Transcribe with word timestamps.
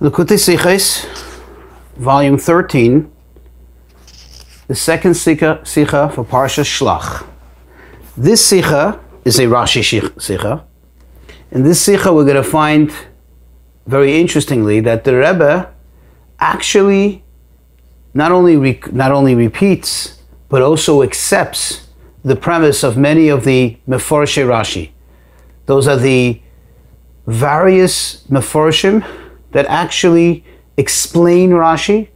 Likutei 0.00 0.38
Sichos, 0.38 1.04
volume 1.98 2.38
13, 2.38 3.06
the 4.66 4.74
second 4.74 5.12
Sikha, 5.12 5.60
Sikha 5.62 6.08
for 6.08 6.24
Parsha 6.24 6.64
Shlach. 6.64 7.26
This 8.16 8.42
Sikha 8.42 8.98
is 9.26 9.38
a 9.38 9.42
Rashi 9.42 9.82
Sikha. 10.18 10.64
In 11.50 11.64
this 11.64 11.82
Sikha, 11.82 12.14
we're 12.14 12.24
going 12.24 12.42
to 12.42 12.42
find, 12.42 12.90
very 13.86 14.18
interestingly, 14.18 14.80
that 14.80 15.04
the 15.04 15.14
Rebbe 15.14 15.70
actually 16.38 17.22
not 18.14 18.32
only, 18.32 18.56
re- 18.56 18.80
not 18.92 19.12
only 19.12 19.34
repeats, 19.34 20.22
but 20.48 20.62
also 20.62 21.02
accepts 21.02 21.88
the 22.24 22.36
premise 22.36 22.82
of 22.82 22.96
many 22.96 23.28
of 23.28 23.44
the 23.44 23.76
Meforshei 23.86 24.46
Rashi. 24.46 24.92
Those 25.66 25.86
are 25.86 25.98
the 25.98 26.40
various 27.26 28.24
Meforshim 28.28 29.04
that 29.52 29.66
actually 29.66 30.44
explain 30.76 31.50
Rashi, 31.50 32.08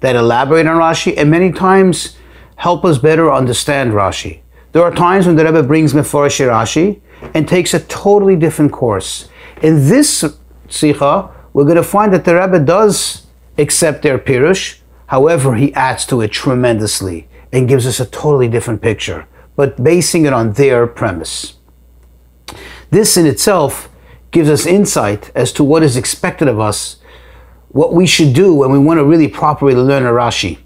that 0.00 0.16
elaborate 0.16 0.66
on 0.66 0.78
Rashi, 0.78 1.14
and 1.16 1.30
many 1.30 1.52
times 1.52 2.16
help 2.56 2.84
us 2.84 2.98
better 2.98 3.32
understand 3.32 3.92
Rashi. 3.92 4.40
There 4.72 4.82
are 4.82 4.94
times 4.94 5.26
when 5.26 5.36
the 5.36 5.44
Rebbe 5.44 5.62
brings 5.62 5.92
Meforshei 5.92 6.48
Rashi 6.48 7.00
and 7.34 7.46
takes 7.46 7.74
a 7.74 7.80
totally 7.80 8.36
different 8.36 8.72
course. 8.72 9.28
In 9.62 9.88
this 9.88 10.24
Sikha, 10.68 11.30
we're 11.52 11.64
going 11.64 11.76
to 11.76 11.82
find 11.82 12.12
that 12.12 12.24
the 12.24 12.34
Rebbe 12.34 12.58
does 12.60 13.26
accept 13.58 14.02
their 14.02 14.18
Pirush, 14.18 14.80
however, 15.06 15.54
he 15.54 15.74
adds 15.74 16.06
to 16.06 16.20
it 16.22 16.32
tremendously 16.32 17.28
and 17.52 17.68
gives 17.68 17.86
us 17.86 18.00
a 18.00 18.06
totally 18.06 18.48
different 18.48 18.80
picture, 18.80 19.26
but 19.56 19.82
basing 19.82 20.24
it 20.24 20.32
on 20.32 20.52
their 20.54 20.86
premise. 20.86 21.58
This 22.90 23.16
in 23.16 23.26
itself 23.26 23.88
gives 24.32 24.50
us 24.50 24.66
insight 24.66 25.30
as 25.34 25.52
to 25.52 25.62
what 25.62 25.82
is 25.82 25.96
expected 25.96 26.48
of 26.48 26.58
us, 26.58 26.96
what 27.68 27.94
we 27.94 28.06
should 28.06 28.34
do 28.34 28.54
when 28.54 28.70
we 28.72 28.78
want 28.78 28.98
to 28.98 29.04
really 29.04 29.28
properly 29.28 29.74
learn 29.74 30.04
a 30.04 30.10
Rashi. 30.10 30.58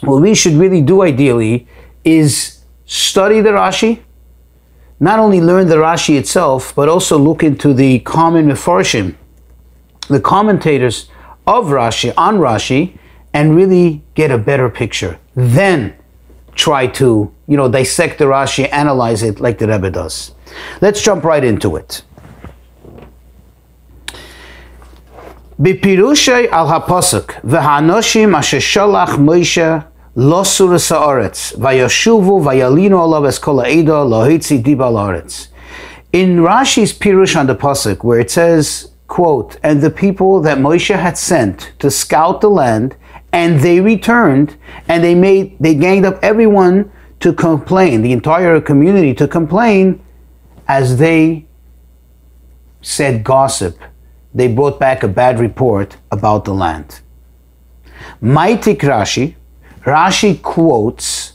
What 0.00 0.20
we 0.20 0.34
should 0.34 0.54
really 0.54 0.82
do 0.82 1.02
ideally 1.02 1.68
is 2.04 2.64
study 2.86 3.40
the 3.40 3.50
Rashi, 3.50 4.00
not 4.98 5.18
only 5.18 5.40
learn 5.40 5.68
the 5.68 5.76
Rashi 5.76 6.18
itself, 6.18 6.74
but 6.74 6.88
also 6.88 7.18
look 7.18 7.42
into 7.42 7.72
the 7.72 8.00
common 8.00 8.48
Mefarshim, 8.48 9.14
the 10.08 10.20
commentators 10.20 11.08
of 11.46 11.66
Rashi, 11.66 12.12
on 12.16 12.38
Rashi, 12.38 12.98
and 13.32 13.54
really 13.54 14.02
get 14.14 14.30
a 14.30 14.38
better 14.38 14.68
picture. 14.68 15.18
Then 15.34 15.94
try 16.54 16.86
to, 16.86 17.32
you 17.46 17.56
know, 17.56 17.70
dissect 17.70 18.18
the 18.18 18.24
Rashi, 18.24 18.70
analyze 18.72 19.22
it 19.22 19.40
like 19.40 19.58
the 19.58 19.68
Rebbe 19.68 19.90
does. 19.90 20.34
Let's 20.80 21.02
jump 21.02 21.24
right 21.24 21.44
into 21.44 21.76
it. 21.76 22.02
Bipirushai 25.60 26.48
al 26.48 26.68
haposuk 26.68 27.38
v'hanoshim 27.42 28.34
asher 28.34 28.56
sholach 28.56 29.18
Moshe 29.18 29.86
losur 30.16 30.80
sa'aretz 30.80 31.54
vayoshuvu 31.54 32.42
vayalinu 32.42 32.98
olav 32.98 33.26
es 33.26 33.38
kol 33.38 33.56
lohitzi 33.56 34.64
diba 34.64 34.90
la'aretz. 34.90 35.48
In 36.14 36.38
Rashi's 36.38 36.94
Pirush 36.98 37.38
on 37.38 37.46
the 37.46 37.54
Pasuk, 37.54 38.02
where 38.02 38.18
it 38.18 38.30
says, 38.30 38.92
quote, 39.06 39.58
and 39.62 39.82
the 39.82 39.90
people 39.90 40.40
that 40.40 40.56
Moshe 40.56 40.98
had 40.98 41.18
sent 41.18 41.74
to 41.78 41.90
scout 41.90 42.40
the 42.40 42.48
land, 42.48 42.96
and 43.30 43.60
they 43.60 43.80
returned, 43.80 44.56
and 44.88 45.04
they 45.04 45.14
made, 45.14 45.58
they 45.60 45.74
ganged 45.74 46.06
up 46.06 46.18
everyone 46.22 46.90
to 47.20 47.34
complain, 47.34 48.00
the 48.00 48.12
entire 48.12 48.62
community 48.62 49.12
to 49.12 49.28
complain, 49.28 50.02
as 50.66 50.96
they 50.96 51.44
said 52.80 53.22
gossip 53.22 53.78
they 54.34 54.48
brought 54.48 54.78
back 54.78 55.02
a 55.02 55.08
bad 55.08 55.38
report 55.38 55.96
about 56.10 56.44
the 56.44 56.54
land. 56.54 57.00
Maitik 58.22 58.80
Rashi, 58.80 59.34
Rashi 59.82 60.40
quotes 60.40 61.32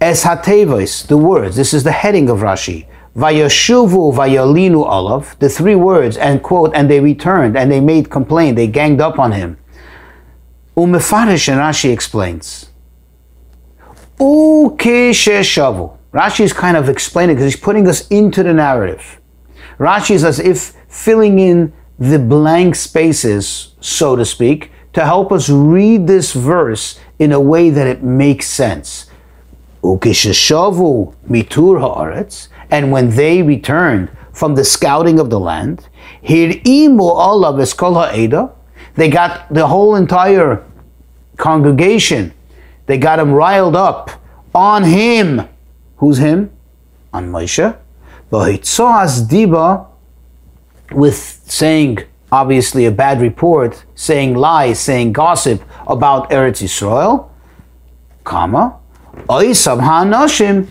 as 0.00 0.24
Hatevos, 0.24 1.06
the 1.06 1.16
words, 1.16 1.56
this 1.56 1.72
is 1.72 1.84
the 1.84 1.92
heading 1.92 2.28
of 2.28 2.38
Rashi, 2.38 2.86
Vayashuvu 3.16 4.14
Vayalinu 4.14 4.84
Olav, 4.84 5.36
the 5.38 5.48
three 5.48 5.74
words, 5.74 6.16
and 6.16 6.42
quote, 6.42 6.72
and 6.74 6.90
they 6.90 7.00
returned 7.00 7.56
and 7.56 7.70
they 7.70 7.80
made 7.80 8.10
complaint, 8.10 8.56
they 8.56 8.66
ganged 8.66 9.00
up 9.00 9.18
on 9.18 9.32
him. 9.32 9.58
Umefarish 10.76 11.48
and 11.48 11.60
Rashi 11.60 11.92
explains. 11.92 12.70
Ukeshe 14.18 15.42
Rashi 16.12 16.40
is 16.40 16.52
kind 16.52 16.76
of 16.76 16.88
explaining 16.88 17.36
because 17.36 17.52
he's 17.52 17.62
putting 17.62 17.88
us 17.88 18.06
into 18.08 18.42
the 18.42 18.52
narrative. 18.52 19.20
Rashi 19.78 20.12
is 20.12 20.24
as 20.24 20.38
if 20.38 20.74
filling 20.88 21.38
in 21.38 21.72
the 21.98 22.18
blank 22.18 22.74
spaces, 22.74 23.74
so 23.80 24.16
to 24.16 24.24
speak, 24.24 24.70
to 24.92 25.04
help 25.04 25.32
us 25.32 25.48
read 25.48 26.06
this 26.06 26.32
verse 26.32 26.98
in 27.18 27.32
a 27.32 27.40
way 27.40 27.70
that 27.70 27.86
it 27.86 28.02
makes 28.02 28.48
sense. 28.48 29.06
mitur 29.82 31.78
haaretz, 31.80 32.48
and 32.70 32.90
when 32.92 33.10
they 33.10 33.42
returned 33.42 34.10
from 34.32 34.54
the 34.54 34.64
scouting 34.64 35.18
of 35.18 35.30
the 35.30 35.40
land, 35.40 35.88
hirimu 36.24 37.00
olav 37.00 37.56
eskol 37.56 37.94
ha'eda, 37.94 38.50
they 38.94 39.08
got 39.08 39.52
the 39.52 39.66
whole 39.66 39.94
entire 39.94 40.64
congregation, 41.36 42.32
they 42.86 42.98
got 42.98 43.18
him 43.18 43.32
riled 43.32 43.76
up 43.76 44.10
on 44.54 44.84
him. 44.84 45.48
Who's 45.96 46.18
him? 46.18 46.50
On 47.12 47.30
Moshe. 47.30 47.76
V'hitzos 48.30 49.28
diba 49.28 49.86
with 50.94 51.42
saying 51.46 51.98
obviously 52.30 52.86
a 52.86 52.90
bad 52.90 53.20
report, 53.20 53.84
saying 53.94 54.34
lies, 54.34 54.80
saying 54.80 55.12
gossip 55.12 55.62
about 55.86 56.30
Eretz 56.30 56.62
Yisrael, 56.62 57.28
comma, 58.24 58.78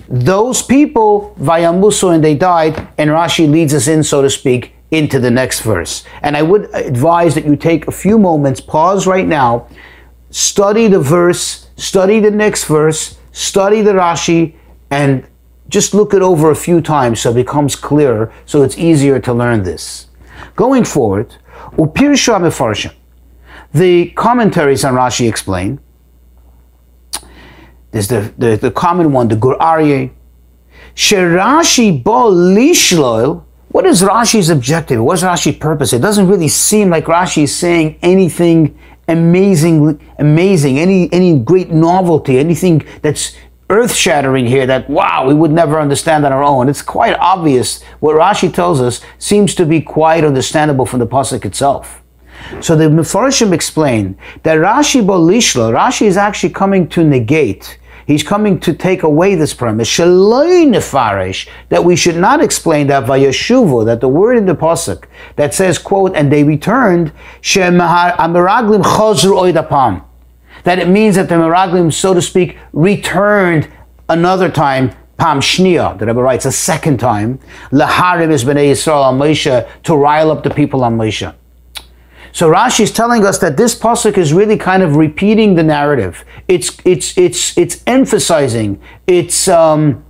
those 0.09 0.61
people, 0.63 1.35
Vayamusu, 1.39 2.15
and 2.15 2.23
they 2.23 2.35
died, 2.35 2.87
and 2.97 3.09
Rashi 3.11 3.49
leads 3.49 3.73
us 3.73 3.87
in, 3.87 4.03
so 4.03 4.21
to 4.21 4.29
speak, 4.29 4.73
into 4.89 5.19
the 5.19 5.31
next 5.31 5.61
verse. 5.61 6.03
And 6.21 6.35
I 6.35 6.41
would 6.41 6.73
advise 6.73 7.35
that 7.35 7.45
you 7.45 7.55
take 7.55 7.87
a 7.87 7.91
few 7.91 8.17
moments, 8.17 8.59
pause 8.59 9.05
right 9.07 9.27
now, 9.27 9.67
study 10.31 10.87
the 10.87 10.99
verse, 10.99 11.69
study 11.77 12.19
the 12.19 12.31
next 12.31 12.65
verse, 12.65 13.17
study 13.31 13.81
the 13.81 13.91
Rashi, 13.91 14.55
and 14.89 15.25
just 15.69 15.93
look 15.93 16.13
it 16.13 16.21
over 16.21 16.51
a 16.51 16.55
few 16.55 16.81
times 16.81 17.21
so 17.21 17.31
it 17.31 17.35
becomes 17.35 17.75
clearer, 17.75 18.33
so 18.45 18.63
it's 18.63 18.77
easier 18.77 19.19
to 19.19 19.33
learn 19.33 19.63
this. 19.63 20.07
Going 20.55 20.83
forward. 20.83 21.35
The 23.73 24.09
commentaries 24.15 24.83
on 24.83 24.93
Rashi 24.93 25.29
explain. 25.29 25.79
There's 27.91 28.07
the, 28.07 28.33
the, 28.37 28.57
the 28.57 28.71
common 28.71 29.11
one, 29.11 29.27
the 29.27 29.35
Gur 29.35 29.55
Aryeh. 29.57 30.11
Sherashi 30.95 32.03
bo 32.03 32.31
lishloil. 32.31 33.43
What 33.69 33.85
is 33.85 34.01
Rashi's 34.01 34.49
objective? 34.49 35.01
What's 35.01 35.23
Rashi's 35.23 35.57
purpose? 35.57 35.93
It 35.93 36.01
doesn't 36.01 36.27
really 36.27 36.49
seem 36.49 36.89
like 36.89 37.05
Rashi 37.05 37.43
is 37.43 37.55
saying 37.55 37.97
anything 38.01 38.77
amazing, 39.07 39.99
amazing, 40.19 40.79
any 40.79 41.11
any 41.11 41.39
great 41.39 41.69
novelty, 41.69 42.39
anything 42.39 42.85
that's 43.01 43.35
earth 43.71 43.95
shattering 43.95 44.45
here 44.45 44.67
that, 44.67 44.89
wow, 44.89 45.25
we 45.25 45.33
would 45.33 45.51
never 45.51 45.79
understand 45.79 46.25
on 46.25 46.31
our 46.31 46.43
own. 46.43 46.69
It's 46.69 46.81
quite 46.81 47.15
obvious. 47.15 47.81
What 47.99 48.15
Rashi 48.15 48.53
tells 48.53 48.81
us 48.81 49.01
seems 49.17 49.55
to 49.55 49.65
be 49.65 49.81
quite 49.81 50.23
understandable 50.23 50.85
from 50.85 50.99
the 50.99 51.07
Pasuk 51.07 51.45
itself. 51.45 52.03
So 52.59 52.75
the 52.75 52.85
Mefarshim 52.85 53.53
explain 53.53 54.17
that 54.43 54.57
Rashi 54.57 55.01
Bolishla, 55.01 55.73
Rashi 55.73 56.05
is 56.05 56.17
actually 56.17 56.53
coming 56.53 56.87
to 56.89 57.03
negate 57.03 57.79
He's 58.05 58.23
coming 58.23 58.59
to 58.61 58.73
take 58.73 59.03
away 59.03 59.35
this 59.35 59.53
premise. 59.53 59.87
Nefarish, 59.97 61.47
that 61.69 61.85
we 61.85 61.95
should 61.95 62.17
not 62.17 62.41
explain 62.43 62.87
that 62.87 63.05
vayashuvu, 63.05 63.85
that 63.85 64.01
the 64.01 64.09
word 64.09 64.37
in 64.37 64.45
the 64.45 64.55
pasuk 64.55 65.05
that 65.35 65.53
says, 65.53 65.77
quote, 65.77 66.13
and 66.15 66.31
they 66.31 66.43
returned, 66.43 67.13
amiraglim 67.41 68.83
chozru 68.83 69.53
oidapam 69.53 70.03
that 70.63 70.79
it 70.79 70.87
means 70.87 71.15
that 71.15 71.29
the 71.29 71.35
Meraglim, 71.35 71.91
so 71.91 72.13
to 72.13 72.21
speak, 72.21 72.57
returned 72.73 73.69
another 74.09 74.49
time, 74.49 74.91
Pam 75.17 75.39
Shnia, 75.39 75.97
the 75.99 76.05
Rebbe 76.05 76.21
writes 76.21 76.45
a 76.45 76.51
second 76.51 76.99
time, 76.99 77.39
Laharim 77.71 78.31
is 78.31 78.43
Bnei 78.43 78.71
Yisrael 78.71 79.03
on 79.03 79.19
Moshe, 79.19 79.69
to 79.83 79.95
rile 79.95 80.31
up 80.31 80.43
the 80.43 80.49
people 80.49 80.83
on 80.83 80.97
Moshe. 80.97 81.33
So 82.33 82.49
Rashi 82.49 82.81
is 82.81 82.91
telling 82.91 83.25
us 83.25 83.39
that 83.39 83.57
this 83.57 83.77
pasuk 83.77 84.17
is 84.17 84.33
really 84.33 84.57
kind 84.57 84.83
of 84.83 84.95
repeating 84.95 85.55
the 85.55 85.63
narrative. 85.63 86.23
It's 86.47 86.77
it's 86.85 87.17
it's 87.17 87.57
it's 87.57 87.83
emphasizing. 87.85 88.81
It's 89.05 89.47
um, 89.47 90.05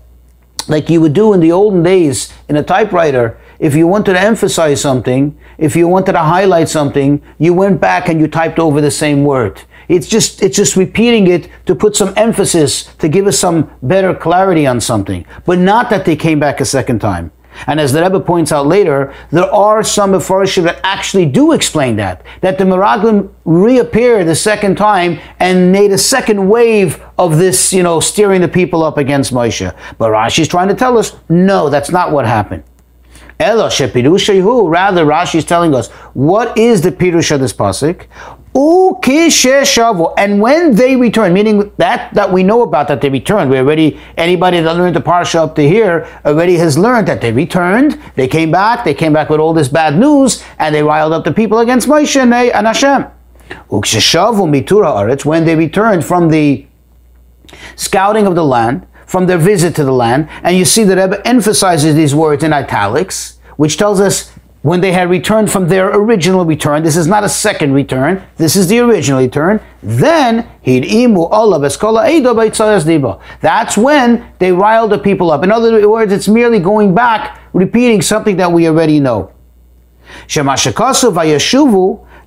like 0.68 0.90
you 0.90 1.02
would 1.02 1.14
do 1.14 1.34
in 1.34 1.40
the 1.40 1.52
olden 1.52 1.82
days 1.82 2.32
in 2.48 2.58
a 2.58 2.64
typewriter. 2.64 3.40
If 3.60 3.76
you 3.76 3.88
wanted 3.88 4.14
to 4.14 4.20
emphasize 4.20 4.82
something, 4.82 5.38
if 5.58 5.76
you 5.76 5.88
wanted 5.88 6.14
to 6.14 6.20
highlight 6.20 6.70
something, 6.70 7.22
you 7.38 7.54
went 7.54 7.82
back 7.82 8.08
and 8.08 8.20
you 8.20 8.28
typed 8.28 8.60
over 8.60 8.82
the 8.82 8.92
same 8.92 9.24
word. 9.24 9.62
It's 9.92 10.08
just 10.08 10.42
it's 10.42 10.56
just 10.56 10.78
repeating 10.78 11.28
it 11.28 11.50
to 11.66 11.76
put 11.76 11.98
some 11.98 12.14
emphasis 12.16 12.86
to 13.00 13.10
give 13.10 13.28
us 13.28 13.38
some 13.38 13.70
better 13.84 14.16
clarity 14.16 14.66
on 14.66 14.80
something, 14.80 15.26
but 15.46 15.60
not 15.60 15.90
that 15.90 16.06
they 16.06 16.16
came 16.16 16.40
back 16.40 16.62
a 16.62 16.66
second 16.66 17.00
time. 17.00 17.34
And 17.68 17.78
as 17.78 17.92
the 17.92 18.02
Rebbe 18.02 18.22
points 18.22 18.54
out 18.54 18.68
later, 18.68 19.14
there 19.32 19.54
are 19.54 19.84
some 19.84 20.14
Mefarshim 20.14 20.64
that 20.64 20.80
actually 20.86 21.26
do 21.26 21.52
explain 21.52 21.98
that. 21.98 22.24
That 22.40 22.58
the 22.58 22.64
Meraglim 22.64 23.30
reappeared 23.44 24.30
a 24.30 24.36
second 24.36 24.78
time 24.78 25.20
and 25.40 25.74
made 25.74 25.92
a 25.92 25.98
second 25.98 26.48
wave 26.48 27.04
of 27.18 27.38
this, 27.38 27.74
you 27.74 27.84
know, 27.84 28.00
steering 28.00 28.40
the 28.40 28.48
people 28.48 28.84
up 28.84 28.98
against 28.98 29.34
Moshe. 29.34 29.76
But 29.98 30.12
Rashi's 30.12 30.48
trying 30.48 30.70
to 30.70 30.76
tell 30.76 30.98
us, 30.98 31.18
no, 31.28 31.70
that's 31.70 31.92
not 31.92 32.14
what 32.14 32.26
happened. 32.26 32.64
Shepirushahu. 33.42 34.70
Rather, 34.70 35.06
Rashi 35.06 35.36
is 35.36 35.46
telling 35.46 35.74
us 35.74 35.90
what 36.14 36.58
is 36.58 36.82
the 36.82 36.92
pirush 36.92 37.32
of 37.32 37.40
this 37.40 37.54
pasuk. 37.54 38.06
And 38.54 40.42
when 40.42 40.76
they 40.76 40.96
return, 40.96 41.34
meaning 41.34 41.72
that 41.78 42.14
that 42.14 42.32
we 42.34 42.44
know 42.44 42.62
about 42.64 42.88
that 42.90 43.00
they 43.02 43.10
returned, 43.10 43.50
we 43.50 43.58
already 43.58 43.98
anybody 44.18 44.60
that 44.60 44.76
learned 44.76 44.96
the 44.96 45.02
parsha 45.02 45.36
up 45.36 45.56
to 45.56 45.68
here 45.68 46.06
already 46.26 46.58
has 46.58 46.78
learned 46.78 47.08
that 47.08 47.22
they 47.22 47.32
returned. 47.32 47.98
They 48.16 48.28
came 48.28 48.52
back. 48.52 48.84
They 48.84 48.94
came 48.94 49.14
back 49.14 49.30
with 49.30 49.40
all 49.40 49.54
this 49.54 49.70
bad 49.70 49.98
news, 49.98 50.44
and 50.60 50.76
they 50.76 50.84
riled 50.84 51.14
up 51.14 51.24
the 51.24 51.32
people 51.32 51.60
against 51.60 51.88
Moshe 51.88 52.20
and 52.20 52.68
Hashem. 52.68 53.06
When 55.26 55.46
they 55.46 55.56
returned 55.56 56.06
from 56.06 56.30
the 56.30 56.66
scouting 57.76 58.26
of 58.28 58.36
the 58.36 58.46
land, 58.46 58.88
from 59.06 59.28
their 59.28 59.38
visit 59.38 59.76
to 59.76 59.84
the 59.84 59.92
land, 59.92 60.30
and 60.44 60.58
you 60.58 60.66
see 60.66 60.84
that 60.86 60.98
Rebbe 60.98 61.26
emphasizes 61.28 61.96
these 61.96 62.16
words 62.16 62.44
in 62.44 62.54
italics, 62.54 63.40
which 63.58 63.78
tells 63.78 64.00
us 64.00 64.32
when 64.62 64.82
they 64.82 64.92
had 64.92 65.10
returned 65.10 65.52
from 65.52 65.70
their 65.70 65.90
original 65.90 66.46
return, 66.46 66.84
this 66.84 66.96
is 66.96 67.08
not 67.08 67.24
a 67.24 67.30
second 67.30 67.74
return, 67.74 68.22
this 68.38 68.56
is 68.56 68.68
the 68.68 68.78
original 68.80 69.20
return, 69.20 69.60
then 69.82 70.48
That's 73.42 73.78
when 73.78 74.34
they 74.38 74.52
riled 74.52 74.92
the 74.92 75.00
people 75.00 75.32
up. 75.32 75.44
In 75.44 75.52
other 75.52 75.90
words, 75.90 76.14
it's 76.14 76.28
merely 76.28 76.60
going 76.60 76.94
back, 76.94 77.40
repeating 77.54 78.04
something 78.04 78.38
that 78.38 78.52
we 78.52 78.68
already 78.68 79.00
know. 79.00 79.32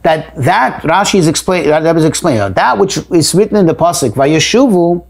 That 0.02 0.34
that 0.36 0.82
Rashi 0.82 1.18
is 1.18 1.28
explaining 1.28 1.70
that 1.70 1.94
was 1.94 2.04
explained. 2.04 2.56
That 2.56 2.76
which 2.76 2.98
is 3.10 3.34
written 3.34 3.56
in 3.56 3.64
the 3.64 3.74
pasuk 3.74 4.10
Vayeshuvu 4.10 5.02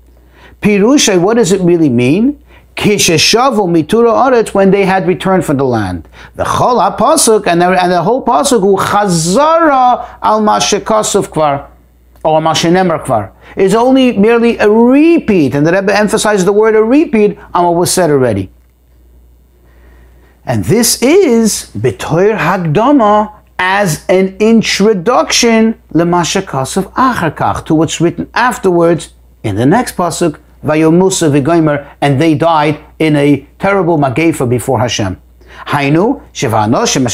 Pirusha, 0.62 1.20
what 1.20 1.34
does 1.34 1.50
it 1.50 1.60
really 1.62 1.88
mean? 1.88 2.42
Kisheshavu 2.76 3.68
mitura 3.68 4.12
aretz 4.12 4.52
when 4.52 4.70
they 4.70 4.84
had 4.84 5.06
returned 5.06 5.44
from 5.44 5.56
the 5.56 5.64
land. 5.64 6.08
The 6.34 6.44
chol 6.44 6.96
pasuk 6.96 7.46
and 7.46 7.60
the, 7.60 7.68
and 7.68 7.92
the 7.92 8.02
whole 8.02 8.24
pasuk 8.24 8.60
who 8.60 8.76
chazara 8.76 10.18
al 10.22 10.40
mashekasuf 10.40 11.28
kvar 11.28 11.70
or 12.24 12.40
mashenemer 12.40 13.04
kvar 13.04 13.32
is 13.56 13.74
only 13.74 14.16
merely 14.16 14.58
a 14.58 14.68
repeat, 14.68 15.54
and 15.54 15.66
the 15.66 15.72
Rebbe 15.72 15.96
emphasizes 15.96 16.44
the 16.44 16.52
word 16.52 16.74
a 16.74 16.82
repeat 16.82 17.38
on 17.52 17.64
what 17.64 17.74
was 17.74 17.92
said 17.92 18.10
already. 18.10 18.50
And 20.44 20.64
this 20.64 21.00
is 21.02 21.70
betoir 21.76 22.36
hagdama 22.38 23.32
as 23.58 24.04
an 24.08 24.36
introduction 24.40 25.80
lemashekasuf 25.92 26.92
acharkach 26.94 27.64
to 27.66 27.74
what's 27.74 28.00
written 28.00 28.28
afterwards 28.34 29.14
in 29.42 29.56
the 29.56 29.64
next 29.64 29.96
pasuk 29.96 30.40
Vayomusa 30.64 31.31
v'goimer, 31.31 31.87
and 32.00 32.20
they 32.20 32.34
died 32.34 32.78
in 32.99 33.16
a 33.16 33.46
terrible 33.58 33.99
magefa 33.99 34.49
before 34.49 34.78
Hashem. 34.81 35.20
Hainu 35.66 36.22
shevanoshim. 36.32 37.05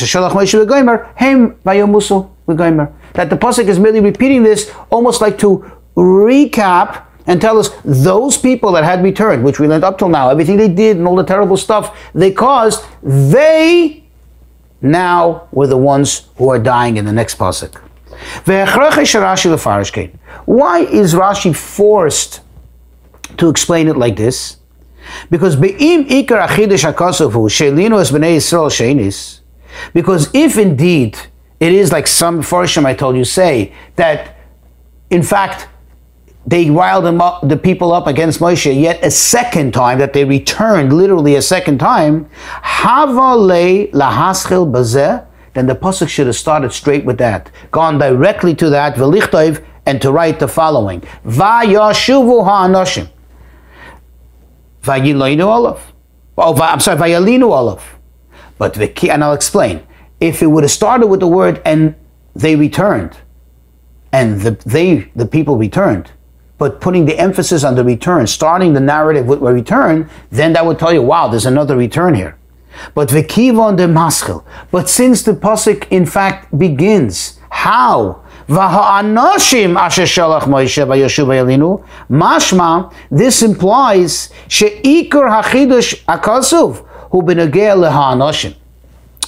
That 3.12 3.30
the 3.30 3.36
pasuk 3.36 3.68
is 3.68 3.78
merely 3.78 4.00
repeating 4.00 4.42
this, 4.42 4.72
almost 4.90 5.20
like 5.20 5.38
to 5.38 5.70
recap 5.96 7.04
and 7.26 7.40
tell 7.40 7.58
us 7.58 7.70
those 7.84 8.38
people 8.38 8.72
that 8.72 8.84
had 8.84 9.02
returned, 9.02 9.44
which 9.44 9.60
we 9.60 9.68
learned 9.68 9.84
up 9.84 9.98
till 9.98 10.08
now, 10.08 10.30
everything 10.30 10.56
they 10.56 10.68
did 10.68 10.96
and 10.96 11.06
all 11.06 11.16
the 11.16 11.24
terrible 11.24 11.56
stuff 11.56 12.10
they 12.14 12.32
caused, 12.32 12.84
they 13.02 14.04
now 14.80 15.48
were 15.52 15.66
the 15.66 15.76
ones 15.76 16.28
who 16.36 16.48
are 16.48 16.58
dying 16.58 16.96
in 16.96 17.04
the 17.04 17.12
next 17.12 17.38
pasuk. 17.38 17.80
Why 20.46 20.80
is 20.80 21.14
Rashi 21.14 21.56
forced 21.56 22.40
to 23.38 23.48
explain 23.48 23.88
it 23.88 23.96
like 23.96 24.16
this. 24.16 24.56
Because 25.30 25.56
be'im 25.56 26.04
ikar 26.06 26.46
achidish 26.46 26.90
hakasofu 26.90 27.48
shelinu 27.48 28.00
es 28.00 28.10
b'nei 28.10 28.36
Yisrael 28.36 28.70
sheinis. 28.70 29.40
Because 29.92 30.30
if 30.34 30.58
indeed 30.58 31.18
it 31.58 31.72
is 31.72 31.92
like 31.92 32.06
some 32.06 32.42
Farshim 32.42 32.84
I 32.84 32.94
told 32.94 33.16
you 33.16 33.24
say 33.24 33.72
that 33.96 34.36
in 35.10 35.22
fact 35.22 35.68
they 36.46 36.70
riled 36.70 37.04
up, 37.04 37.46
the 37.46 37.56
people 37.56 37.92
up 37.92 38.06
against 38.06 38.40
Moshe 38.40 38.80
yet 38.80 39.04
a 39.04 39.10
second 39.10 39.72
time 39.74 39.98
that 39.98 40.12
they 40.12 40.24
returned 40.24 40.92
literally 40.92 41.36
a 41.36 41.42
second 41.42 41.78
time 41.78 42.28
hava 42.62 43.36
le 43.36 43.88
lahaschil 43.88 45.26
then 45.52 45.66
the 45.66 45.74
pasuk 45.74 46.08
should 46.08 46.26
have 46.26 46.36
started 46.36 46.72
straight 46.72 47.04
with 47.04 47.18
that 47.18 47.50
gone 47.70 47.98
directly 47.98 48.54
to 48.54 48.70
that 48.70 48.94
v'lichtov 48.94 49.62
and 49.84 50.00
to 50.00 50.10
write 50.10 50.40
the 50.40 50.48
following 50.48 51.00
vayashuvu 51.26 52.44
ha'anoshim 52.44 53.08
Vayilinu 54.82 55.44
Olav. 55.44 55.92
Oh, 56.38 56.60
I'm 56.60 56.80
sorry, 56.80 56.98
Vayalinu 56.98 57.44
Olav. 57.44 57.98
But 58.58 58.74
the 58.74 58.88
key, 58.88 59.10
and 59.10 59.22
I'll 59.22 59.34
explain. 59.34 59.86
If 60.20 60.42
it 60.42 60.46
would 60.46 60.64
have 60.64 60.70
started 60.70 61.06
with 61.06 61.20
the 61.20 61.26
word 61.26 61.62
and 61.64 61.94
they 62.34 62.56
returned, 62.56 63.16
and 64.12 64.40
the, 64.40 64.50
they, 64.66 65.10
the 65.14 65.26
people 65.26 65.56
returned, 65.56 66.10
but 66.58 66.80
putting 66.80 67.06
the 67.06 67.18
emphasis 67.18 67.64
on 67.64 67.74
the 67.74 67.84
return, 67.84 68.26
starting 68.26 68.74
the 68.74 68.80
narrative 68.80 69.26
with 69.26 69.40
a 69.40 69.52
return, 69.52 70.10
then 70.30 70.52
that 70.52 70.66
would 70.66 70.78
tell 70.78 70.92
you, 70.92 71.00
wow, 71.00 71.28
there's 71.28 71.46
another 71.46 71.76
return 71.76 72.14
here. 72.14 72.36
But 72.94 73.08
v'kivon 73.08 73.76
de 73.76 73.86
maschil. 73.86 74.44
But 74.70 74.88
since 74.88 75.22
the 75.22 75.32
pasuk 75.32 75.88
in 75.90 76.06
fact 76.06 76.56
begins, 76.58 77.38
how? 77.50 78.22
V'ha'anoshim 78.50 79.78
asher 79.78 80.02
Moshe 80.02 80.84
v'yoshu 80.84 81.24
v'yalinu. 81.24 81.86
Mashma, 82.10 82.92
this 83.08 83.42
implies 83.42 84.30
she'ikar 84.48 85.26
hachidush 85.28 86.02
akasuv 86.06 86.84
hu 87.12 87.22
b'negea 87.22 87.76
leha'anoshim. 87.76 88.56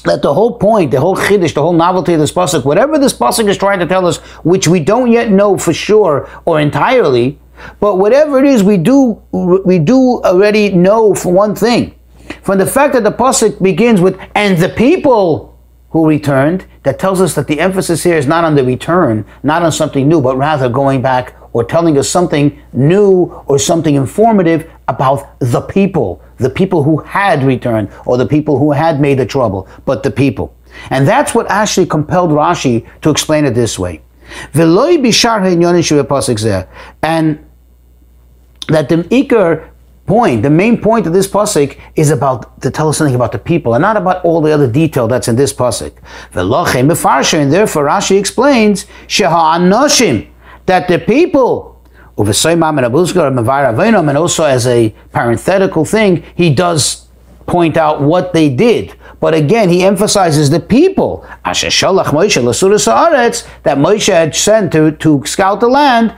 That 0.04 0.22
the 0.22 0.34
whole 0.34 0.58
point, 0.58 0.90
the 0.90 0.98
whole 0.98 1.14
chiddush, 1.14 1.54
the 1.54 1.62
whole 1.62 1.72
novelty 1.72 2.14
of 2.14 2.18
this 2.18 2.32
pasuk, 2.32 2.64
whatever 2.64 2.98
this 2.98 3.12
pasuk 3.12 3.48
is 3.48 3.56
trying 3.56 3.78
to 3.78 3.86
tell 3.86 4.04
us, 4.04 4.16
which 4.42 4.66
we 4.66 4.80
don't 4.80 5.12
yet 5.12 5.30
know 5.30 5.56
for 5.56 5.72
sure 5.72 6.28
or 6.44 6.58
entirely, 6.58 7.38
but 7.78 7.98
whatever 7.98 8.40
it 8.40 8.46
is, 8.46 8.64
we 8.64 8.76
do 8.76 9.22
we 9.30 9.78
do 9.78 10.20
already 10.24 10.70
know 10.70 11.14
for 11.14 11.32
one 11.32 11.54
thing. 11.54 11.94
From 12.42 12.58
the 12.58 12.66
fact 12.66 12.94
that 12.94 13.04
the 13.04 13.12
pasuk 13.12 13.62
begins 13.62 14.00
with 14.00 14.18
"and 14.34 14.58
the 14.58 14.70
people 14.70 15.51
who 15.92 16.08
returned, 16.08 16.66
that 16.82 16.98
tells 16.98 17.20
us 17.20 17.34
that 17.34 17.46
the 17.46 17.60
emphasis 17.60 18.02
here 18.02 18.16
is 18.16 18.26
not 18.26 18.44
on 18.44 18.54
the 18.54 18.64
return, 18.64 19.24
not 19.42 19.62
on 19.62 19.70
something 19.70 20.08
new, 20.08 20.20
but 20.20 20.36
rather 20.36 20.68
going 20.68 21.02
back 21.02 21.36
or 21.52 21.62
telling 21.62 21.98
us 21.98 22.08
something 22.08 22.58
new 22.72 23.24
or 23.46 23.58
something 23.58 23.94
informative 23.94 24.70
about 24.88 25.38
the 25.38 25.60
people, 25.60 26.22
the 26.38 26.48
people 26.48 26.82
who 26.82 26.98
had 26.98 27.42
returned 27.42 27.90
or 28.06 28.16
the 28.16 28.26
people 28.26 28.58
who 28.58 28.72
had 28.72 29.00
made 29.00 29.18
the 29.18 29.26
trouble, 29.26 29.68
but 29.84 30.02
the 30.02 30.10
people. 30.10 30.54
And 30.88 31.06
that's 31.06 31.34
what 31.34 31.50
actually 31.50 31.86
compelled 31.86 32.30
Rashi 32.30 32.88
to 33.02 33.10
explain 33.10 33.44
it 33.44 33.50
this 33.50 33.78
way. 33.78 34.00
And 37.02 37.46
that 38.68 38.88
the 38.88 38.96
Iker 38.96 39.71
point, 40.06 40.42
the 40.42 40.50
main 40.50 40.80
point 40.80 41.06
of 41.06 41.12
this 41.12 41.28
pasuk 41.28 41.78
is 41.94 42.10
about 42.10 42.60
to 42.62 42.70
tell 42.70 42.88
us 42.88 42.98
something 42.98 43.14
about 43.14 43.32
the 43.32 43.38
people, 43.38 43.74
and 43.74 43.82
not 43.82 43.96
about 43.96 44.24
all 44.24 44.40
the 44.40 44.52
other 44.52 44.70
detail 44.70 45.06
that's 45.08 45.28
in 45.28 45.36
this 45.36 45.52
pasuk. 45.52 45.92
And 46.34 47.52
therefore, 47.52 47.84
Rashi 47.86 48.18
explains 48.18 48.86
that 50.66 50.88
the 50.88 50.98
people. 50.98 51.68
And 52.14 52.28
also, 54.18 54.44
as 54.44 54.66
a 54.66 54.94
parenthetical 55.12 55.84
thing, 55.84 56.22
he 56.34 56.54
does 56.54 57.08
point 57.46 57.76
out 57.76 58.02
what 58.02 58.32
they 58.32 58.48
did. 58.48 58.94
But 59.18 59.34
again, 59.34 59.68
he 59.68 59.82
emphasizes 59.82 60.50
the 60.50 60.60
people. 60.60 61.24
That 61.44 61.54
Moshe 63.78 64.12
had 64.12 64.34
sent 64.34 64.72
to, 64.72 64.92
to 64.92 65.22
scout 65.24 65.60
the 65.60 65.68
land 65.68 66.14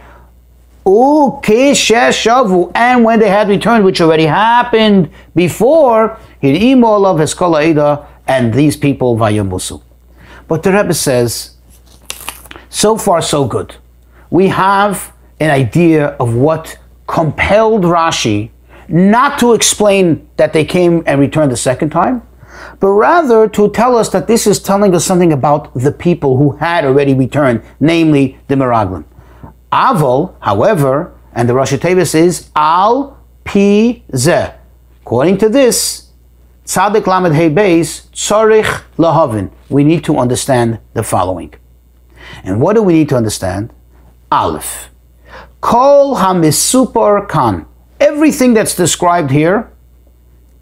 and 0.86 3.04
when 3.04 3.18
they 3.18 3.30
had 3.30 3.48
returned, 3.48 3.84
which 3.84 4.00
already 4.00 4.26
happened 4.26 5.10
before, 5.34 6.18
Hir'imol 6.42 7.06
of 7.06 7.16
Heskala 7.16 8.06
and 8.26 8.52
these 8.52 8.76
people 8.76 9.16
Vayamusu. 9.16 9.82
But 10.46 10.62
the 10.62 10.72
Rebbe 10.72 10.92
says, 10.92 11.56
so 12.68 12.98
far 12.98 13.22
so 13.22 13.46
good. 13.46 13.76
We 14.30 14.48
have 14.48 15.12
an 15.40 15.50
idea 15.50 16.08
of 16.20 16.34
what 16.34 16.78
compelled 17.06 17.84
Rashi 17.84 18.50
not 18.88 19.38
to 19.38 19.54
explain 19.54 20.28
that 20.36 20.52
they 20.52 20.64
came 20.64 21.02
and 21.06 21.20
returned 21.20 21.50
the 21.50 21.56
second 21.56 21.90
time, 21.90 22.22
but 22.80 22.88
rather 22.88 23.48
to 23.48 23.70
tell 23.70 23.96
us 23.96 24.10
that 24.10 24.26
this 24.26 24.46
is 24.46 24.60
telling 24.60 24.94
us 24.94 25.04
something 25.04 25.32
about 25.32 25.72
the 25.74 25.92
people 25.92 26.36
who 26.36 26.52
had 26.56 26.84
already 26.84 27.14
returned, 27.14 27.62
namely 27.80 28.38
the 28.48 28.54
Meraglim. 28.54 29.04
Avol, 29.74 30.36
however, 30.38 31.12
and 31.32 31.48
the 31.48 31.52
Rashi 31.52 31.76
Tevis 31.76 32.14
is 32.14 32.48
al 32.54 33.18
pi 33.42 34.04
ze. 34.14 34.50
According 35.02 35.38
to 35.38 35.48
this, 35.48 36.12
Tzadik 36.64 37.08
Lamed 37.08 37.34
Hey 37.34 37.50
Beis, 37.50 38.08
Tzorich 38.12 38.84
Lahavin. 38.98 39.50
We 39.68 39.82
need 39.82 40.04
to 40.04 40.16
understand 40.16 40.78
the 40.92 41.02
following. 41.02 41.54
And 42.44 42.60
what 42.60 42.74
do 42.74 42.82
we 42.82 42.92
need 42.92 43.08
to 43.08 43.16
understand? 43.16 43.72
Aleph. 44.30 44.90
Kol 45.60 46.14
HaMisupar 46.18 47.28
Kan. 47.28 47.66
Everything 47.98 48.54
that's 48.54 48.76
described 48.76 49.32
here, 49.32 49.72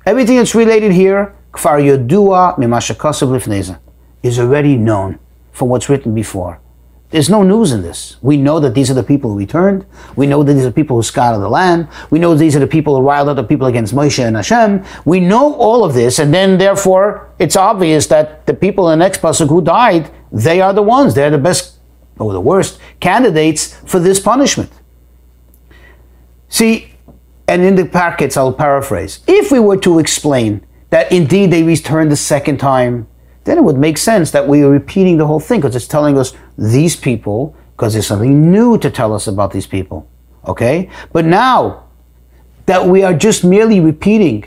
everything 0.07 0.39
that's 0.39 0.55
related 0.55 0.93
here, 0.93 1.37
Kfar 1.53 1.83
Yodua 1.85 2.57
Mimashakasav 2.57 3.29
Lifneza, 3.29 3.79
is 4.23 4.39
already 4.39 4.79
known 4.79 5.19
from 5.53 5.69
what's 5.69 5.91
written 5.91 6.15
before. 6.15 6.62
There's 7.13 7.29
no 7.29 7.43
news 7.43 7.73
in 7.73 7.83
this. 7.83 8.17
We 8.23 8.39
know 8.39 8.59
that 8.61 8.75
these 8.75 8.91
are 8.91 8.95
the 8.95 9.03
people 9.03 9.31
who 9.31 9.39
returned. 9.39 9.85
We 10.17 10.27
know 10.27 10.43
that 10.43 10.55
these 10.55 10.65
are 10.65 10.71
the 10.71 10.75
people 10.75 10.97
who 10.97 11.03
scattered 11.03 11.41
the 11.41 11.49
land. 11.49 11.89
We 12.09 12.19
know 12.19 12.35
these 12.35 12.57
are 12.57 12.59
the 12.59 12.67
people 12.67 12.97
who 12.97 13.03
riled 13.03 13.37
the 13.37 13.45
people 13.45 13.67
against 13.67 13.95
Moshe 13.95 14.27
and 14.27 14.35
Hashem. 14.35 14.83
We 15.05 15.21
know 15.21 15.55
all 15.55 15.85
of 15.85 15.93
this, 15.93 16.19
and 16.19 16.33
then 16.33 16.57
therefore 16.57 17.31
it's 17.39 17.55
obvious 17.55 18.07
that 18.07 18.47
the 18.47 18.55
people 18.55 18.89
in 18.91 18.99
the 18.99 19.05
next 19.05 19.21
pasuk 19.21 19.51
who 19.51 19.61
died, 19.61 20.11
they 20.33 20.63
are 20.63 20.73
the 20.73 20.83
ones. 20.83 21.15
They're 21.15 21.31
the 21.31 21.37
best 21.37 21.79
or 22.19 22.33
the 22.33 22.41
worst 22.41 22.81
candidates 22.99 23.77
for 23.87 24.01
this 24.01 24.19
punishment. 24.19 24.71
See, 26.49 26.95
and 27.47 27.63
in 27.63 27.75
the 27.75 27.85
packets, 27.85 28.39
I'll 28.39 28.55
paraphrase. 28.55 29.21
If 29.27 29.53
we 29.53 29.59
were 29.59 29.77
to 29.79 29.99
explain 29.99 30.65
that 30.89 31.13
indeed 31.13 31.51
they 31.51 31.63
returned 31.63 32.11
the 32.11 32.17
second 32.17 32.57
time, 32.57 33.07
then 33.45 33.59
it 33.59 33.65
would 33.65 33.77
make 33.77 33.99
sense 33.99 34.31
that 34.31 34.47
we 34.47 34.63
are 34.63 34.71
repeating 34.71 35.17
the 35.17 35.27
whole 35.27 35.41
thing 35.41 35.61
because 35.61 35.75
it's 35.75 35.89
telling 35.89 36.17
us 36.17 36.33
these 36.57 36.97
people 36.97 37.57
because 37.73 37.95
there's 37.95 38.07
something 38.07 38.51
new 38.51 38.79
to 38.79 38.91
tell 38.91 39.15
us 39.15 39.27
about 39.27 39.53
these 39.53 39.67
people. 39.67 40.09
Okay? 40.47 40.91
But 41.13 41.25
now 41.25 41.85
that 42.67 42.87
we 42.87 43.03
are 43.03 43.15
just 43.15 43.45
merely 43.45 43.81
repeating 43.81 44.45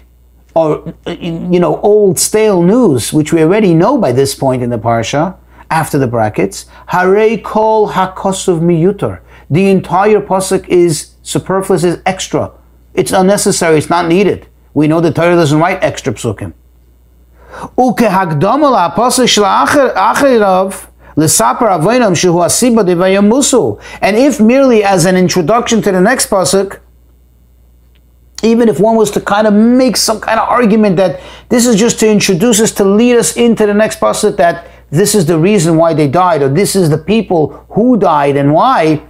or 0.55 0.93
you 1.05 1.59
know 1.59 1.79
old 1.81 2.17
stale 2.17 2.63
news 2.63 3.11
which 3.11 3.33
we 3.33 3.43
already 3.43 3.73
know 3.73 3.97
by 3.97 4.11
this 4.11 4.33
point 4.33 4.63
in 4.63 4.69
the 4.69 4.77
parsha 4.77 5.37
after 5.69 5.97
the 5.97 6.07
brackets 6.07 6.65
hare 6.87 7.37
kol 7.39 7.89
hakosuv 7.89 8.61
miyutar 8.61 9.19
the 9.49 9.69
entire 9.69 10.21
pasuk 10.21 10.67
is 10.69 11.15
superfluous 11.21 11.83
is 11.83 12.01
extra 12.05 12.51
it's 12.93 13.11
unnecessary 13.11 13.77
it's 13.77 13.89
not 13.89 14.07
needed 14.07 14.47
we 14.73 14.87
know 14.87 15.01
the 15.01 15.11
Torah 15.11 15.35
doesn't 15.35 15.59
write 15.59 15.83
extra 15.83 16.13
psukim 16.13 16.53
uke 17.77 18.07
ha 18.07 18.25
pasuk 18.95 19.27
shel 19.27 19.43
achirav 19.43 20.87
and 21.15 21.23
if 24.17 24.39
merely 24.41 24.83
as 24.83 25.05
an 25.05 25.15
introduction 25.15 25.81
to 25.81 25.91
the 25.91 26.01
next 26.01 26.29
pasuk, 26.29 26.79
even 28.43 28.69
if 28.69 28.79
one 28.79 28.95
was 28.95 29.11
to 29.11 29.21
kind 29.21 29.47
of 29.47 29.53
make 29.53 29.97
some 29.97 30.19
kind 30.19 30.39
of 30.39 30.47
argument 30.47 30.97
that 30.97 31.21
this 31.49 31.65
is 31.65 31.75
just 31.77 31.99
to 32.01 32.09
introduce 32.09 32.59
us, 32.59 32.71
to 32.73 32.83
lead 32.83 33.15
us 33.15 33.37
into 33.37 33.65
the 33.65 33.73
next 33.73 33.99
pasuk, 33.99 34.37
that 34.37 34.67
this 34.91 35.15
is 35.15 35.25
the 35.25 35.39
reason 35.39 35.77
why 35.77 35.93
they 35.93 36.07
died, 36.07 36.41
or 36.41 36.49
this 36.49 36.75
is 36.75 36.89
the 36.89 36.97
people 36.97 37.65
who 37.69 37.97
died 37.97 38.35
and 38.37 38.53
why. 38.53 39.01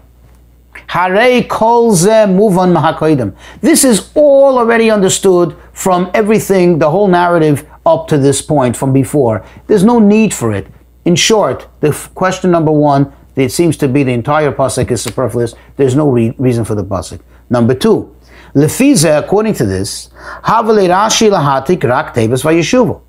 Hare 0.87 1.41
kolze 1.43 2.23
on 2.57 2.73
mahakoidim. 2.73 3.35
This 3.61 3.83
is 3.83 4.11
all 4.15 4.57
already 4.57 4.89
understood 4.89 5.55
from 5.73 6.11
everything, 6.13 6.79
the 6.79 6.89
whole 6.89 7.07
narrative 7.07 7.67
up 7.85 8.07
to 8.07 8.17
this 8.17 8.41
point, 8.41 8.77
from 8.77 8.93
before. 8.93 9.43
There's 9.67 9.83
no 9.83 9.99
need 9.99 10.33
for 10.33 10.53
it. 10.53 10.67
In 11.05 11.15
short, 11.15 11.67
the 11.79 11.89
f- 11.89 12.13
question 12.15 12.51
number 12.51 12.71
one, 12.71 13.13
it 13.35 13.51
seems 13.51 13.77
to 13.77 13.87
be 13.87 14.03
the 14.03 14.13
entire 14.13 14.51
pasuk 14.51 14.91
is 14.91 15.01
superfluous. 15.01 15.53
There's 15.77 15.95
no 15.95 16.09
re- 16.09 16.33
reason 16.37 16.65
for 16.65 16.75
the 16.75 16.83
pasuk. 16.83 17.19
Number 17.49 17.75
two, 17.75 18.15
lefize, 18.55 19.05
according 19.05 19.53
to 19.55 19.65
this, 19.65 20.09
havale 20.43 20.87
Rashi 20.89 21.29
lahatik 21.29 21.83
rak 21.83 22.15
vayeshuvu. 22.15 23.01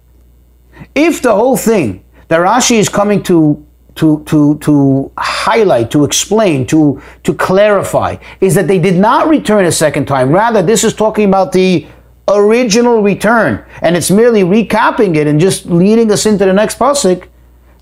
If 0.95 1.23
the 1.23 1.33
whole 1.35 1.57
thing 1.57 2.05
that 2.29 2.41
Rashi 2.41 2.77
is 2.77 2.89
coming 2.89 3.23
to 3.25 3.63
to, 3.97 4.23
to, 4.25 4.59
to 4.59 5.11
highlight, 5.17 5.91
to 5.91 6.05
explain, 6.05 6.67
to, 6.67 7.01
to 7.25 7.33
clarify, 7.33 8.17
is 8.43 8.55
that 8.55 8.69
they 8.69 8.79
did 8.79 8.97
not 8.97 9.27
return 9.27 9.65
a 9.65 9.73
second 9.73 10.07
time. 10.07 10.31
Rather, 10.31 10.61
this 10.61 10.85
is 10.85 10.93
talking 10.93 11.27
about 11.27 11.53
the 11.53 11.87
original 12.29 13.01
return, 13.01 13.65
and 13.81 13.97
it's 13.97 14.11
merely 14.11 14.43
recapping 14.43 15.17
it 15.17 15.27
and 15.27 15.41
just 15.41 15.65
leading 15.65 16.13
us 16.13 16.27
into 16.27 16.45
the 16.45 16.53
next 16.53 16.79
pasuk, 16.79 17.29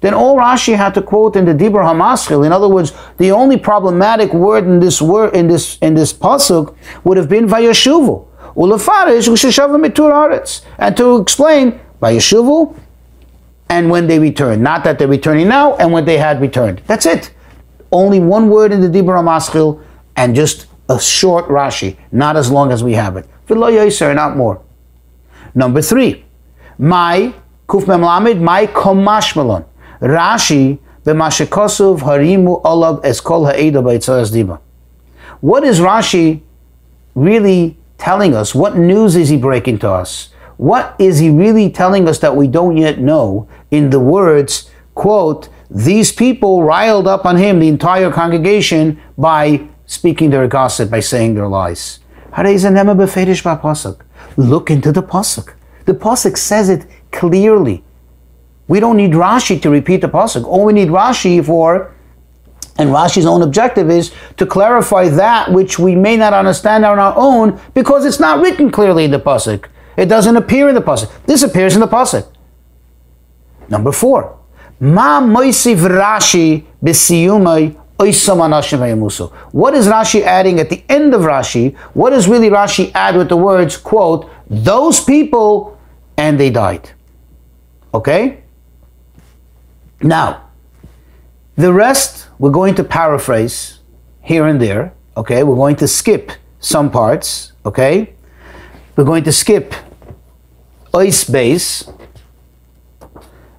then 0.04 0.12
all 0.12 0.36
Rashi 0.36 0.76
had 0.76 0.92
to 0.94 1.02
quote 1.02 1.34
in 1.34 1.46
the 1.46 1.54
Dibur 1.54 1.82
Hamaschil. 1.82 2.44
In 2.44 2.52
other 2.52 2.68
words, 2.68 2.92
the 3.16 3.30
only 3.30 3.56
problematic 3.56 4.34
word 4.34 4.64
in 4.64 4.78
this 4.78 5.00
word 5.00 5.34
in 5.34 5.46
this 5.48 5.78
in 5.80 5.94
this 5.94 6.12
pasuk 6.12 6.76
would 7.04 7.16
have 7.16 7.30
been 7.30 7.46
vayashuvu. 7.46 8.28
Ulafarish 8.54 9.26
and 10.78 10.96
to 10.98 11.16
explain 11.16 11.80
vayashuvu 12.02 12.78
and 13.70 13.88
when 13.88 14.06
they 14.06 14.18
return. 14.18 14.62
Not 14.62 14.84
that 14.84 14.98
they're 14.98 15.08
returning 15.08 15.48
now 15.48 15.74
and 15.76 15.90
when 15.90 16.04
they 16.04 16.18
had 16.18 16.38
returned. 16.38 16.82
That's 16.86 17.06
it. 17.06 17.32
Only 17.90 18.20
one 18.20 18.50
word 18.50 18.72
in 18.72 18.82
the 18.82 18.88
Dibur 18.88 19.16
Hamaschil 19.16 19.82
and 20.16 20.34
just 20.36 20.66
a 20.90 21.00
short 21.00 21.46
Rashi, 21.48 21.96
not 22.12 22.36
as 22.36 22.50
long 22.50 22.70
as 22.72 22.84
we 22.84 22.92
have 22.92 23.16
it. 23.16 23.26
V'lo 23.48 24.14
not 24.14 24.36
more. 24.36 24.60
Number 25.54 25.80
three, 25.80 26.26
my 26.76 27.32
kuf 27.66 27.84
memlamid, 27.84 28.38
my 28.42 28.66
komashmalon. 28.66 29.64
Rashi 30.04 30.78
b'mashikosuv 31.04 32.00
harimu 32.00 32.60
olav 32.62 33.00
es 33.04 33.20
kol 33.20 33.46
ha'eda 33.46 33.80
diba. 33.80 34.60
What 35.40 35.64
is 35.64 35.80
Rashi 35.80 36.42
really 37.14 37.78
telling 37.96 38.34
us? 38.34 38.54
What 38.54 38.76
news 38.76 39.16
is 39.16 39.30
he 39.30 39.38
breaking 39.38 39.78
to 39.78 39.90
us? 39.90 40.28
What 40.58 40.94
is 40.98 41.18
he 41.18 41.30
really 41.30 41.70
telling 41.70 42.06
us 42.06 42.18
that 42.18 42.36
we 42.36 42.46
don't 42.46 42.76
yet 42.76 43.00
know 43.00 43.48
in 43.70 43.90
the 43.90 43.98
words, 43.98 44.70
quote, 44.94 45.48
these 45.70 46.12
people 46.12 46.62
riled 46.62 47.08
up 47.08 47.24
on 47.24 47.38
him, 47.38 47.58
the 47.58 47.68
entire 47.68 48.12
congregation, 48.12 49.00
by 49.16 49.66
speaking 49.86 50.30
their 50.30 50.46
gossip, 50.46 50.90
by 50.90 51.00
saying 51.00 51.34
their 51.34 51.48
lies. 51.48 52.00
Look 52.36 52.46
into 54.70 54.92
the 54.92 55.02
pasuk. 55.02 55.54
The 55.86 55.94
pasuk 55.94 56.36
says 56.36 56.68
it 56.68 56.86
clearly. 57.10 57.82
We 58.66 58.80
don't 58.80 58.96
need 58.96 59.12
Rashi 59.12 59.60
to 59.62 59.70
repeat 59.70 60.00
the 60.00 60.08
pasuk. 60.08 60.44
All 60.44 60.64
we 60.64 60.72
need 60.72 60.88
Rashi 60.88 61.44
for, 61.44 61.94
and 62.76 62.90
Rashi's 62.90 63.26
own 63.26 63.42
objective 63.42 63.90
is 63.90 64.12
to 64.36 64.46
clarify 64.46 65.08
that 65.08 65.52
which 65.52 65.78
we 65.78 65.94
may 65.94 66.16
not 66.16 66.32
understand 66.32 66.84
on 66.84 66.98
our 66.98 67.14
own 67.16 67.60
because 67.74 68.04
it's 68.04 68.18
not 68.18 68.40
written 68.40 68.70
clearly 68.70 69.04
in 69.04 69.10
the 69.10 69.20
pasuk. 69.20 69.66
It 69.96 70.06
doesn't 70.06 70.36
appear 70.36 70.68
in 70.68 70.74
the 70.74 70.82
pasuk. 70.82 71.10
This 71.26 71.42
appears 71.42 71.74
in 71.74 71.80
the 71.80 71.88
pasuk. 71.88 72.26
Number 73.68 73.92
four, 73.92 74.38
Ma 74.80 75.20
moisiv 75.20 75.76
Rashi 75.88 76.66
what 77.96 79.74
is 79.74 79.86
Rashi 79.86 80.22
adding 80.22 80.58
at 80.58 80.68
the 80.68 80.84
end 80.88 81.14
of 81.14 81.22
Rashi? 81.22 81.76
What 81.94 82.10
does 82.10 82.28
really 82.28 82.50
Rashi 82.50 82.90
add 82.94 83.16
with 83.16 83.28
the 83.28 83.36
words, 83.36 83.76
quote, 83.76 84.28
those 84.50 85.02
people 85.02 85.78
and 86.16 86.38
they 86.38 86.50
died? 86.50 86.90
Okay? 87.94 88.43
Now, 90.02 90.50
the 91.56 91.72
rest 91.72 92.28
we're 92.38 92.50
going 92.50 92.74
to 92.74 92.84
paraphrase 92.84 93.80
here 94.20 94.46
and 94.46 94.60
there. 94.60 94.92
Okay? 95.16 95.42
We're 95.42 95.54
going 95.54 95.76
to 95.76 95.88
skip 95.88 96.32
some 96.58 96.90
parts. 96.90 97.52
Okay? 97.64 98.14
We're 98.96 99.04
going 99.04 99.24
to 99.24 99.32
skip 99.32 99.74
Ois 100.92 101.28
Beis 101.30 101.92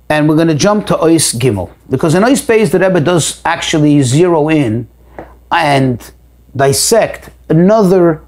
and 0.09 0.29
we're 0.29 0.35
going 0.35 0.49
to 0.49 0.55
jump 0.55 0.85
to 0.87 0.95
Ois 0.95 1.35
Gimel. 1.35 1.73
Because 1.89 2.15
in 2.15 2.23
Ois 2.23 2.45
Beis, 2.45 2.71
the 2.71 2.79
Rebbe 2.79 3.01
does 3.01 3.41
actually 3.43 4.01
zero 4.01 4.49
in 4.49 4.87
and 5.51 6.11
dissect 6.55 7.29
another 7.49 8.21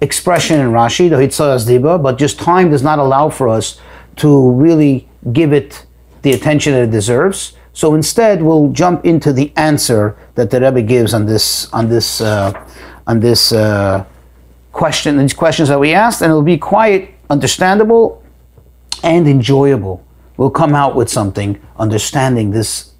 expression 0.00 0.60
in 0.60 0.68
Rashi, 0.68 1.08
the 1.08 1.16
Hitzayas 1.16 1.66
Diba, 1.66 2.02
but 2.02 2.18
just 2.18 2.38
time 2.38 2.70
does 2.70 2.82
not 2.82 2.98
allow 2.98 3.30
for 3.30 3.48
us 3.48 3.80
to 4.16 4.50
really 4.52 5.08
give 5.32 5.52
it 5.52 5.85
the 6.26 6.32
attention 6.32 6.72
that 6.72 6.82
it 6.82 6.90
deserves. 6.90 7.54
So 7.72 7.94
instead, 7.94 8.42
we'll 8.42 8.70
jump 8.72 9.04
into 9.04 9.32
the 9.32 9.52
answer 9.56 10.16
that 10.34 10.50
the 10.50 10.60
Rebbe 10.60 10.82
gives 10.82 11.14
on 11.14 11.26
this 11.26 11.72
on 11.72 11.88
this 11.88 12.20
uh, 12.20 12.52
on 13.06 13.20
this 13.20 13.52
uh, 13.52 14.04
question, 14.72 15.18
these 15.18 15.34
questions 15.34 15.68
that 15.68 15.78
we 15.78 15.94
asked, 15.94 16.22
and 16.22 16.30
it'll 16.30 16.42
be 16.42 16.58
quite 16.58 17.14
understandable 17.30 18.22
and 19.02 19.28
enjoyable 19.28 20.06
We'll 20.36 20.50
come 20.50 20.74
out 20.74 20.94
with 20.94 21.08
something, 21.08 21.60
understanding 21.78 22.50
this 22.50 22.92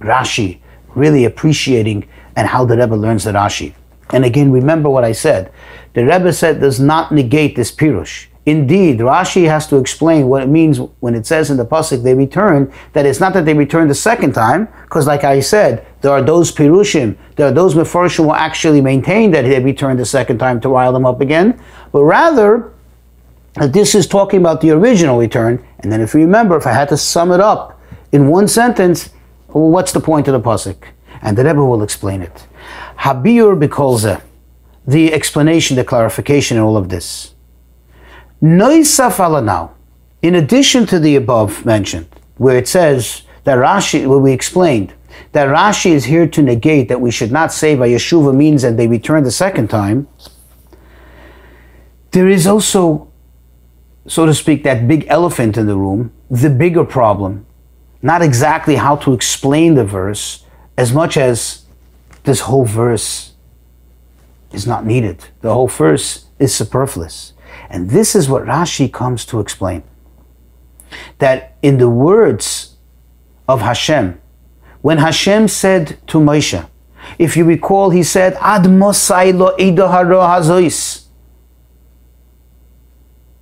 Rashi, 0.00 0.58
really 0.94 1.24
appreciating 1.24 2.08
and 2.36 2.48
how 2.48 2.64
the 2.64 2.76
Rebbe 2.76 2.94
learns 2.94 3.24
the 3.24 3.32
Rashi. 3.32 3.74
And 4.12 4.24
again, 4.24 4.50
remember 4.50 4.90
what 4.90 5.04
I 5.04 5.12
said. 5.12 5.52
The 5.94 6.04
Rebbe 6.04 6.32
said 6.32 6.60
does 6.60 6.80
not 6.80 7.12
negate 7.12 7.54
this 7.54 7.70
pirush. 7.70 8.26
Indeed, 8.46 9.00
Rashi 9.00 9.46
has 9.46 9.66
to 9.68 9.76
explain 9.76 10.28
what 10.28 10.42
it 10.42 10.48
means 10.48 10.78
when 11.00 11.14
it 11.14 11.26
says 11.26 11.50
in 11.50 11.58
the 11.58 11.66
pasuk 11.66 12.02
they 12.02 12.14
return. 12.14 12.72
That 12.94 13.04
it's 13.04 13.20
not 13.20 13.34
that 13.34 13.44
they 13.44 13.54
return 13.54 13.88
the 13.88 13.94
second 13.94 14.32
time, 14.32 14.68
because 14.84 15.06
like 15.06 15.24
I 15.24 15.40
said, 15.40 15.86
there 16.00 16.10
are 16.10 16.22
those 16.22 16.50
pirushim, 16.50 17.16
there 17.36 17.48
are 17.48 17.52
those 17.52 17.74
mefarshim 17.74 18.24
who 18.24 18.32
actually 18.32 18.80
maintain 18.80 19.30
that 19.32 19.42
they 19.42 19.62
returned 19.62 19.98
the 19.98 20.06
second 20.06 20.38
time 20.38 20.60
to 20.62 20.70
rile 20.70 20.92
them 20.92 21.04
up 21.04 21.20
again. 21.20 21.62
But 21.92 22.04
rather, 22.04 22.72
that 23.54 23.72
this 23.72 23.94
is 23.94 24.06
talking 24.06 24.40
about 24.40 24.60
the 24.60 24.70
original 24.70 25.18
return. 25.18 25.64
And 25.80 25.92
then 25.92 26.00
if 26.00 26.14
you 26.14 26.20
remember, 26.20 26.56
if 26.56 26.66
I 26.66 26.72
had 26.72 26.88
to 26.90 26.96
sum 26.96 27.32
it 27.32 27.40
up 27.40 27.80
in 28.12 28.28
one 28.28 28.48
sentence, 28.48 29.10
well, 29.48 29.68
what's 29.68 29.92
the 29.92 30.00
point 30.00 30.28
of 30.28 30.32
the 30.32 30.40
pasuk? 30.40 30.76
And 31.20 31.36
the 31.36 31.44
Rebbe 31.44 31.62
will 31.62 31.82
explain 31.82 32.22
it. 32.22 32.46
Habir 33.00 33.58
bikolze, 33.60 34.22
the 34.86 35.12
explanation, 35.12 35.76
the 35.76 35.84
clarification 35.84 36.56
in 36.56 36.62
all 36.62 36.76
of 36.76 36.88
this. 36.88 37.34
Noisaf 38.42 39.44
now, 39.44 39.74
in 40.22 40.34
addition 40.34 40.86
to 40.86 40.98
the 40.98 41.14
above 41.16 41.66
mentioned, 41.66 42.08
where 42.38 42.56
it 42.56 42.66
says 42.66 43.22
that 43.44 43.58
Rashi, 43.58 44.06
where 44.06 44.18
we 44.18 44.32
explained, 44.32 44.94
that 45.32 45.48
Rashi 45.48 45.90
is 45.90 46.06
here 46.06 46.26
to 46.26 46.42
negate 46.42 46.88
that 46.88 47.00
we 47.00 47.10
should 47.10 47.30
not 47.30 47.52
say 47.52 47.76
by 47.76 47.88
Yeshuva 47.88 48.34
means 48.34 48.62
that 48.62 48.78
they 48.78 48.88
return 48.88 49.24
the 49.24 49.30
second 49.30 49.68
time, 49.68 50.08
there 52.12 52.28
is 52.28 52.46
also, 52.46 53.12
so 54.06 54.24
to 54.24 54.34
speak, 54.34 54.64
that 54.64 54.88
big 54.88 55.06
elephant 55.08 55.58
in 55.58 55.66
the 55.66 55.76
room, 55.76 56.12
the 56.30 56.50
bigger 56.50 56.84
problem. 56.84 57.46
Not 58.02 58.22
exactly 58.22 58.76
how 58.76 58.96
to 58.96 59.12
explain 59.12 59.74
the 59.74 59.84
verse, 59.84 60.44
as 60.78 60.92
much 60.94 61.18
as 61.18 61.66
this 62.24 62.40
whole 62.40 62.64
verse 62.64 63.34
is 64.50 64.66
not 64.66 64.86
needed. 64.86 65.26
The 65.42 65.52
whole 65.52 65.68
verse 65.68 66.24
is 66.38 66.54
superfluous. 66.54 67.34
And 67.68 67.90
this 67.90 68.14
is 68.14 68.28
what 68.28 68.44
Rashi 68.44 68.92
comes 68.92 69.24
to 69.26 69.40
explain. 69.40 69.82
That 71.18 71.56
in 71.62 71.78
the 71.78 71.88
words 71.88 72.76
of 73.48 73.60
Hashem, 73.60 74.20
when 74.82 74.98
Hashem 74.98 75.48
said 75.48 75.98
to 76.08 76.18
Moshe, 76.18 76.66
if 77.18 77.36
you 77.36 77.44
recall, 77.44 77.90
he 77.90 78.02
said, 78.02 78.36
Ad 78.40 78.62
Mosai 78.64 79.32
lo. 79.36 79.56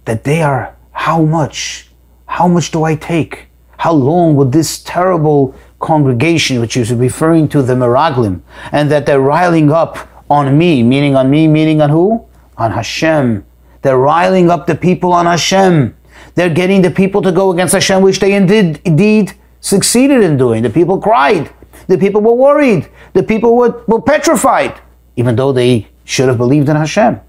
That 0.05 0.25
they 0.25 0.43
are 0.43 0.77
how 0.93 1.23
much? 1.23 1.89
How 2.27 2.49
much 2.49 2.71
do 2.71 2.85
I 2.85 2.95
take? 2.95 3.47
How 3.79 3.93
long 3.93 4.35
would 4.37 4.53
this 4.53 4.83
terrible 4.83 5.55
congregation, 5.79 6.61
which 6.61 6.77
is 6.77 6.93
referring 6.93 7.49
to 7.49 7.63
the 7.63 7.75
Meraglim, 7.75 8.43
and 8.73 8.91
that 8.91 9.07
they're 9.07 9.21
riling 9.21 9.71
up 9.71 10.09
on 10.29 10.59
me, 10.59 10.83
meaning 10.83 11.15
on 11.15 11.31
me, 11.31 11.47
meaning 11.47 11.81
on 11.81 11.91
who? 11.91 12.27
On 12.57 12.73
Hashem. 12.73 13.45
They're 13.83 13.99
riling 13.99 14.51
up 14.51 14.67
the 14.67 14.75
people 14.75 15.13
on 15.13 15.27
Hashem. 15.27 15.97
They're 16.35 16.51
getting 16.51 16.83
the 16.83 16.91
people 16.91 17.23
to 17.23 17.33
go 17.33 17.53
against 17.53 17.75
Hashem, 17.75 18.03
which 18.03 18.21
they 18.21 18.35
indeed, 18.35 18.81
indeed 18.85 19.35
succeeded 19.61 20.23
in 20.23 20.37
doing. 20.37 20.63
The 20.63 20.71
people 20.71 21.01
cried. 21.01 21.51
The 21.87 21.99
people 21.99 22.21
were 22.21 22.35
worried. 22.35 22.89
The 23.13 23.23
people 23.23 23.57
were, 23.57 23.83
were 23.87 24.03
petrified, 24.03 24.81
even 25.17 25.37
though 25.37 25.53
they 25.53 25.89
should 26.05 26.29
have 26.29 26.39
believed 26.39 26.69
in 26.69 26.77
Hashem. 26.77 27.21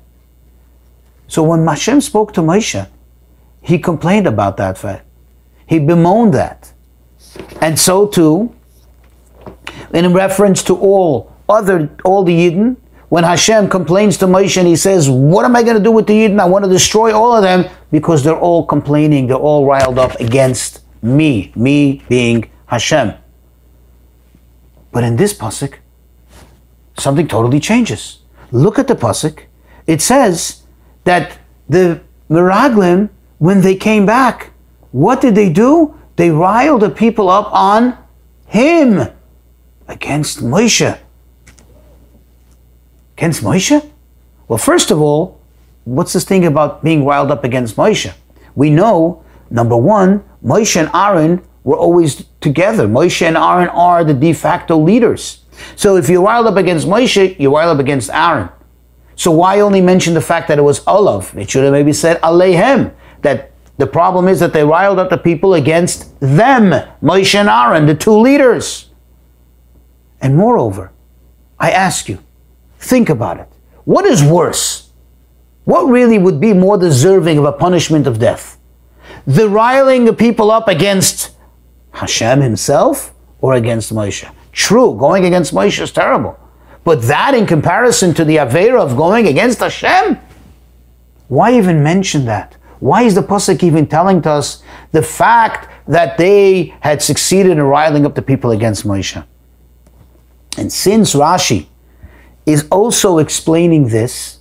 So 1.27 1.44
when 1.44 1.65
Hashem 1.65 2.01
spoke 2.01 2.34
to 2.34 2.41
Moshe, 2.41 2.88
he 3.62 3.77
complained 3.77 4.27
about 4.27 4.58
that 4.58 4.77
fact. 4.77 5.06
He 5.68 5.79
bemoaned 5.79 6.34
that. 6.34 6.74
And 7.62 7.77
so 7.77 8.08
too, 8.08 8.56
in 9.94 10.13
reference 10.13 10.63
to 10.63 10.75
all 10.75 11.32
other 11.48 11.89
all 12.03 12.24
the 12.24 12.34
Yidden, 12.34 12.77
when 13.10 13.24
Hashem 13.24 13.70
complains 13.70 14.18
to 14.18 14.25
Moshe 14.25 14.58
and 14.58 14.68
he 14.68 14.75
says, 14.75 15.10
What 15.10 15.44
am 15.44 15.56
I 15.56 15.63
going 15.63 15.78
to 15.78 15.84
do 15.84 15.92
with 15.92 16.08
the 16.08 16.13
Yidden? 16.13 16.39
I 16.39 16.46
want 16.46 16.63
to 16.63 16.70
destroy 16.70 17.12
all 17.13 17.36
of 17.36 17.42
them 17.42 17.66
because 17.92 18.24
they're 18.24 18.39
all 18.39 18.66
complaining, 18.66 19.28
they're 19.28 19.36
all 19.36 19.66
riled 19.66 19.98
up 19.98 20.20
against 20.20 20.82
me, 21.01 21.51
me 21.56 22.04
being 22.08 22.50
Hashem. 22.68 23.13
But 24.92 25.04
in 25.04 25.16
this 25.16 25.34
pasuk, 25.34 25.75
something 26.98 27.28
totally 27.28 27.60
changes. 27.60 28.20
Look 28.51 28.78
at 28.80 28.88
the 28.88 28.96
pasuk. 28.96 29.44
It 29.88 30.01
says 30.01 30.63
that 31.04 31.38
the 31.68 32.01
Meraglim, 32.30 33.10
when 33.39 33.62
they 33.62 33.75
came 33.75 34.06
back, 34.06 34.51
what 34.92 35.22
did 35.22 35.34
they 35.36 35.51
do? 35.51 35.96
They 36.16 36.30
riled 36.30 36.82
the 36.82 36.89
people 36.89 37.30
up 37.30 37.51
on 37.54 37.98
him 38.46 39.08
against 39.88 40.39
Moshe. 40.44 41.00
Against 43.20 43.44
Moshe? 43.44 43.86
Well, 44.48 44.58
first 44.58 44.92
of 44.92 45.01
all, 45.01 45.42
what's 45.84 46.14
this 46.14 46.24
thing 46.24 46.46
about 46.46 46.86
being 46.86 47.03
riled 47.03 47.32
up 47.32 47.44
against 47.44 47.75
Moshe? 47.75 48.14
We 48.55 48.70
know, 48.70 49.25
number 49.50 49.75
one, 49.75 50.24
Moshe 50.42 50.77
and 50.77 50.90
Aaron 50.94 51.46
were 51.66 51.75
always 51.75 52.24
together. 52.40 52.88
Moshe 52.88 53.22
and 53.22 53.36
Aaron 53.36 53.68
are 53.68 54.05
the 54.05 54.14
de 54.14 54.32
facto 54.32 54.77
leaders. 54.77 55.44
So 55.75 55.98
if 55.98 56.08
you're 56.08 56.22
riled 56.22 56.48
up 56.48 56.55
against 56.55 56.88
Moshe, 56.88 57.38
you're 57.38 57.51
riled 57.51 57.77
up 57.77 57.84
against 57.84 58.10
Aaron. 58.10 58.48
So 59.18 59.32
why 59.32 59.60
only 59.60 59.82
mention 59.82 60.14
the 60.14 60.22
fact 60.22 60.48
that 60.48 60.58
it 60.58 60.62
was 60.62 60.82
Olav? 60.88 61.38
It 61.38 61.50
should 61.50 61.66
have 61.66 61.74
maybe 61.74 61.92
said 61.92 62.22
Alehem, 62.22 62.94
that 63.22 63.51
the 63.77 63.88
problem 63.88 64.29
is 64.29 64.40
that 64.40 64.53
they 64.53 64.64
riled 64.64 64.98
up 64.98 65.10
the 65.10 65.18
people 65.18 65.55
against 65.55 66.18
them, 66.22 66.72
Moshe 67.03 67.36
and 67.36 67.50
Aaron, 67.50 67.86
the 67.86 67.96
two 67.96 68.18
leaders. 68.18 68.92
And 70.22 70.38
moreover, 70.38 70.94
I 71.60 71.72
ask 71.72 72.08
you, 72.08 72.20
think 72.79 73.09
about 73.09 73.39
it. 73.39 73.48
What 73.85 74.05
is 74.05 74.24
worse? 74.24 74.92
What 75.65 75.83
really 75.83 76.18
would 76.18 76.39
be 76.39 76.53
more 76.53 76.77
deserving 76.77 77.37
of 77.37 77.46
a 77.46 77.51
punishment 77.51 78.07
of 78.07 78.20
death? 78.20 78.57
The 79.27 79.48
riling 79.48 80.05
the 80.05 80.13
people 80.13 80.50
up 80.50 80.68
against 80.68 81.35
Hashem 81.92 82.42
himself 82.42 83.13
or 83.42 83.53
against 83.53 83.94
Moshe? 83.94 84.29
True, 84.51 84.96
going 84.98 85.25
against 85.25 85.53
Moshe 85.53 85.79
is 85.81 85.92
terrible. 85.92 86.39
But 86.83 87.03
that 87.03 87.35
in 87.35 87.46
comparison 87.46 88.13
to 88.15 88.25
the 88.25 88.37
Avera 88.37 88.79
of 88.79 88.98
going 88.98 89.27
against 89.27 89.59
Hashem? 89.59 90.18
Why 91.27 91.55
even 91.55 91.83
mention 91.83 92.25
that? 92.25 92.57
Why 92.79 93.03
is 93.03 93.13
the 93.13 93.22
Pasuk 93.22 93.61
even 93.61 93.85
telling 93.85 94.25
us 94.25 94.63
the 94.92 95.03
fact 95.03 95.70
that 95.87 96.18
they 96.18 96.74
had 96.79 97.01
succeeded 97.01 97.51
in 97.51 97.61
riling 97.61 98.05
up 98.05 98.15
the 98.15 98.22
people 98.22 98.51
against 98.51 98.85
Moshe? 98.85 99.24
And 100.57 100.72
since 100.72 101.13
Rashi 101.13 101.68
is 102.51 102.68
also 102.72 103.18
explaining 103.18 103.90
this, 103.90 104.40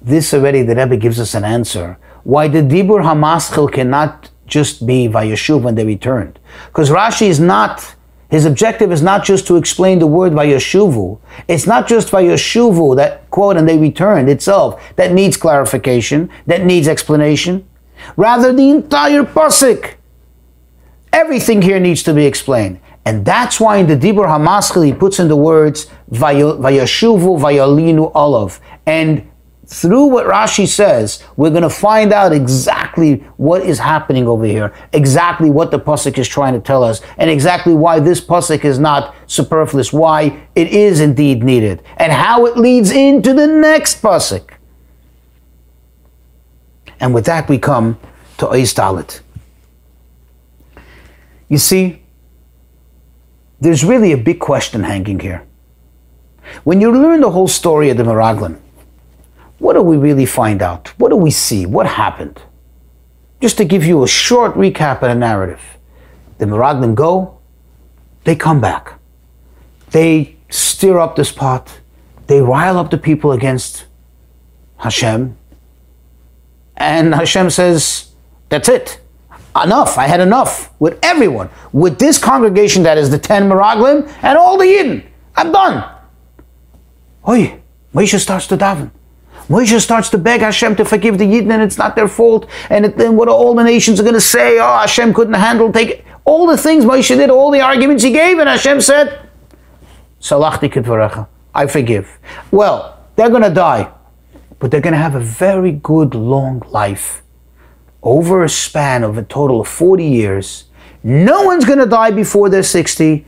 this 0.00 0.32
already 0.32 0.62
the 0.62 0.74
Rebbe 0.74 0.96
gives 0.96 1.20
us 1.20 1.34
an 1.34 1.44
answer 1.44 1.98
why 2.24 2.48
the 2.48 2.58
Dibur 2.58 3.02
Hamaschil 3.02 3.72
cannot 3.72 4.30
just 4.46 4.86
be 4.86 5.08
Vayeshuv 5.08 5.62
when 5.62 5.74
they 5.74 5.84
returned. 5.84 6.38
Because 6.66 6.90
Rashi 6.90 7.28
is 7.28 7.40
not, 7.40 7.94
his 8.28 8.44
objective 8.44 8.92
is 8.92 9.02
not 9.02 9.24
just 9.24 9.46
to 9.46 9.56
explain 9.56 9.98
the 9.98 10.06
word 10.06 10.32
Vayeshuvu. 10.32 11.18
It's 11.48 11.66
not 11.66 11.88
just 11.88 12.08
Vayeshuvu, 12.08 12.96
that 12.96 13.30
quote, 13.30 13.56
and 13.56 13.68
they 13.68 13.78
returned 13.78 14.28
itself, 14.28 14.80
that 14.96 15.12
needs 15.12 15.36
clarification, 15.36 16.30
that 16.46 16.64
needs 16.64 16.88
explanation. 16.88 17.66
Rather, 18.16 18.52
the 18.52 18.70
entire 18.70 19.22
pasuk. 19.22 19.94
Everything 21.12 21.62
here 21.62 21.80
needs 21.80 22.02
to 22.04 22.14
be 22.14 22.24
explained. 22.24 22.80
And 23.04 23.24
that's 23.24 23.58
why 23.58 23.78
in 23.78 23.86
the 23.86 23.96
Dibur 23.96 24.26
Hamaschil 24.26 24.84
he 24.84 24.92
puts 24.92 25.18
in 25.18 25.28
the 25.28 25.36
words 25.36 25.86
Vayashuvu 26.10 27.40
Vayalinu 27.40 28.12
Olav. 28.14 28.60
And 28.86 29.30
through 29.66 30.06
what 30.06 30.26
Rashi 30.26 30.66
says, 30.66 31.22
we're 31.36 31.50
going 31.50 31.62
to 31.62 31.70
find 31.70 32.12
out 32.12 32.32
exactly 32.32 33.18
what 33.36 33.62
is 33.62 33.78
happening 33.78 34.26
over 34.26 34.44
here, 34.44 34.74
exactly 34.92 35.48
what 35.48 35.70
the 35.70 35.78
pasuk 35.78 36.18
is 36.18 36.26
trying 36.26 36.54
to 36.54 36.60
tell 36.60 36.82
us, 36.82 37.00
and 37.18 37.30
exactly 37.30 37.72
why 37.72 38.00
this 38.00 38.20
pasuk 38.20 38.64
is 38.64 38.80
not 38.80 39.14
superfluous, 39.28 39.92
why 39.92 40.42
it 40.56 40.68
is 40.68 40.98
indeed 40.98 41.44
needed, 41.44 41.84
and 41.98 42.12
how 42.12 42.46
it 42.46 42.56
leads 42.56 42.90
into 42.90 43.32
the 43.32 43.46
next 43.46 44.02
pasuk. 44.02 44.50
And 46.98 47.14
with 47.14 47.26
that, 47.26 47.48
we 47.48 47.56
come 47.56 47.98
to 48.38 48.46
Ois 48.46 49.20
You 51.48 51.58
see, 51.58 52.02
there's 53.60 53.84
really 53.84 54.12
a 54.12 54.16
big 54.16 54.40
question 54.40 54.82
hanging 54.84 55.20
here. 55.20 55.46
When 56.64 56.80
you 56.80 56.90
learn 56.90 57.20
the 57.20 57.30
whole 57.30 57.48
story 57.48 57.90
of 57.90 57.96
the 57.96 58.02
Meraglim, 58.02 58.58
what 59.58 59.74
do 59.74 59.82
we 59.82 59.96
really 59.96 60.26
find 60.26 60.62
out? 60.62 60.88
What 60.98 61.10
do 61.10 61.16
we 61.16 61.30
see? 61.30 61.66
What 61.66 61.86
happened? 61.86 62.40
Just 63.40 63.58
to 63.58 63.64
give 63.64 63.84
you 63.84 64.02
a 64.02 64.08
short 64.08 64.54
recap 64.54 65.02
of 65.02 65.08
the 65.08 65.14
narrative. 65.14 65.60
The 66.38 66.46
Meraglim 66.46 66.94
go, 66.94 67.38
they 68.24 68.34
come 68.34 68.60
back. 68.60 68.98
They 69.90 70.36
stir 70.48 70.98
up 70.98 71.16
this 71.16 71.30
pot. 71.30 71.80
They 72.26 72.40
rile 72.40 72.78
up 72.78 72.90
the 72.90 72.98
people 72.98 73.32
against 73.32 73.86
Hashem. 74.78 75.36
And 76.76 77.14
Hashem 77.14 77.50
says, 77.50 78.12
That's 78.48 78.68
it. 78.68 79.00
Enough. 79.54 79.98
I 79.98 80.06
had 80.06 80.20
enough 80.20 80.72
with 80.78 80.98
everyone. 81.02 81.50
With 81.72 81.98
this 81.98 82.18
congregation 82.18 82.82
that 82.84 82.98
is 82.98 83.10
the 83.10 83.18
10 83.18 83.48
Meraglim 83.48 84.12
and 84.22 84.38
all 84.38 84.56
the 84.56 84.64
Yidden. 84.64 85.04
I'm 85.36 85.52
done. 85.52 85.88
Oi, 87.28 87.60
Moshe 87.94 88.18
starts 88.18 88.46
to 88.48 88.56
daven. 88.56 88.90
Moshe 89.48 89.80
starts 89.80 90.08
to 90.10 90.18
beg 90.18 90.40
Hashem 90.40 90.76
to 90.76 90.84
forgive 90.84 91.18
the 91.18 91.24
Yidden 91.24 91.50
and 91.50 91.62
it's 91.62 91.78
not 91.78 91.96
their 91.96 92.08
fault. 92.08 92.48
And 92.70 92.84
then 92.84 93.16
what 93.16 93.28
all 93.28 93.54
the 93.54 93.64
nations 93.64 93.98
are 93.98 94.04
going 94.04 94.14
to 94.14 94.20
say? 94.20 94.58
Oh, 94.58 94.78
Hashem 94.78 95.12
couldn't 95.12 95.34
handle, 95.34 95.72
take. 95.72 96.04
All 96.24 96.46
the 96.46 96.56
things 96.56 96.84
Moshe 96.84 97.08
did, 97.08 97.30
all 97.30 97.50
the 97.50 97.60
arguments 97.60 98.04
he 98.04 98.12
gave, 98.12 98.38
and 98.38 98.48
Hashem 98.48 98.80
said, 98.80 99.28
Salachti 100.20 100.70
kitvarecha. 100.70 101.26
I 101.52 101.66
forgive. 101.66 102.18
Well, 102.52 103.04
they're 103.16 103.30
going 103.30 103.42
to 103.42 103.50
die 103.50 103.90
but 104.60 104.70
they're 104.70 104.80
going 104.80 104.92
to 104.92 104.98
have 104.98 105.16
a 105.16 105.20
very 105.20 105.72
good 105.72 106.14
long 106.14 106.62
life. 106.68 107.22
Over 108.02 108.44
a 108.44 108.48
span 108.48 109.04
of 109.04 109.18
a 109.18 109.22
total 109.22 109.60
of 109.60 109.68
40 109.68 110.04
years, 110.04 110.64
no 111.02 111.42
one's 111.42 111.64
going 111.64 111.78
to 111.78 111.86
die 111.86 112.10
before 112.10 112.48
they're 112.48 112.62
60. 112.62 113.24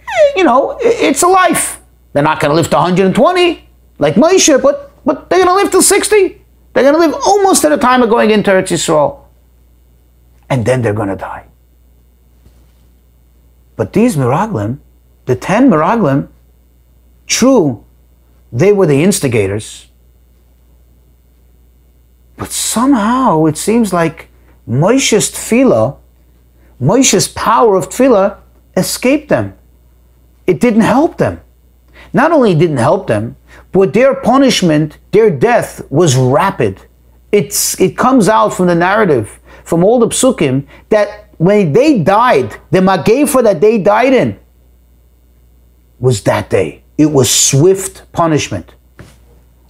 Eh, 0.00 0.04
you 0.36 0.44
know, 0.44 0.78
it's 0.80 1.22
a 1.22 1.28
life. 1.28 1.80
They're 2.12 2.22
not 2.22 2.40
going 2.40 2.50
to 2.50 2.54
live 2.54 2.70
to 2.70 2.76
120 2.76 3.68
like 3.98 4.14
Moshe, 4.14 4.62
but, 4.62 4.92
but 5.04 5.28
they're 5.28 5.44
going 5.44 5.56
to 5.58 5.62
live 5.62 5.72
to 5.72 5.82
60. 5.82 6.44
They're 6.72 6.82
going 6.82 6.94
to 6.94 7.00
live 7.00 7.14
almost 7.26 7.62
to 7.62 7.68
the 7.68 7.76
time 7.76 8.02
of 8.02 8.10
going 8.10 8.30
into 8.30 8.50
Eretz 8.50 8.70
Yisrael. 8.70 9.20
And 10.50 10.64
then 10.64 10.82
they're 10.82 10.94
going 10.94 11.08
to 11.08 11.16
die. 11.16 11.46
But 13.76 13.92
these 13.92 14.16
Miraglim, 14.16 14.78
the 15.24 15.34
10 15.34 15.70
Miraglim, 15.70 16.28
true, 17.26 17.84
they 18.52 18.72
were 18.72 18.86
the 18.86 19.02
instigators. 19.02 19.88
But 22.36 22.50
somehow 22.50 23.46
it 23.46 23.56
seems 23.56 23.92
like 23.92 24.28
Moshe's 24.66 25.30
tefillah, 25.30 25.96
Moshe's 26.80 27.28
power 27.28 27.76
of 27.76 27.88
tefillah, 27.88 28.38
escaped 28.76 29.28
them. 29.28 29.56
It 30.46 30.60
didn't 30.60 30.82
help 30.82 31.18
them. 31.18 31.40
Not 32.12 32.32
only 32.32 32.54
didn't 32.54 32.78
help 32.78 33.06
them, 33.06 33.36
but 33.72 33.92
their 33.92 34.14
punishment, 34.14 34.98
their 35.12 35.30
death 35.30 35.82
was 35.90 36.16
rapid. 36.16 36.82
It's, 37.32 37.80
it 37.80 37.96
comes 37.96 38.28
out 38.28 38.50
from 38.50 38.66
the 38.66 38.74
narrative, 38.74 39.40
from 39.64 39.82
all 39.82 39.98
the 39.98 40.08
psukim, 40.08 40.66
that 40.90 41.34
when 41.38 41.72
they 41.72 42.00
died, 42.00 42.60
the 42.70 42.78
Magefa 42.78 43.42
that 43.42 43.60
they 43.60 43.78
died 43.78 44.12
in 44.12 44.38
was 45.98 46.22
that 46.22 46.50
day. 46.50 46.84
It 46.96 47.06
was 47.06 47.30
swift 47.30 48.10
punishment. 48.12 48.74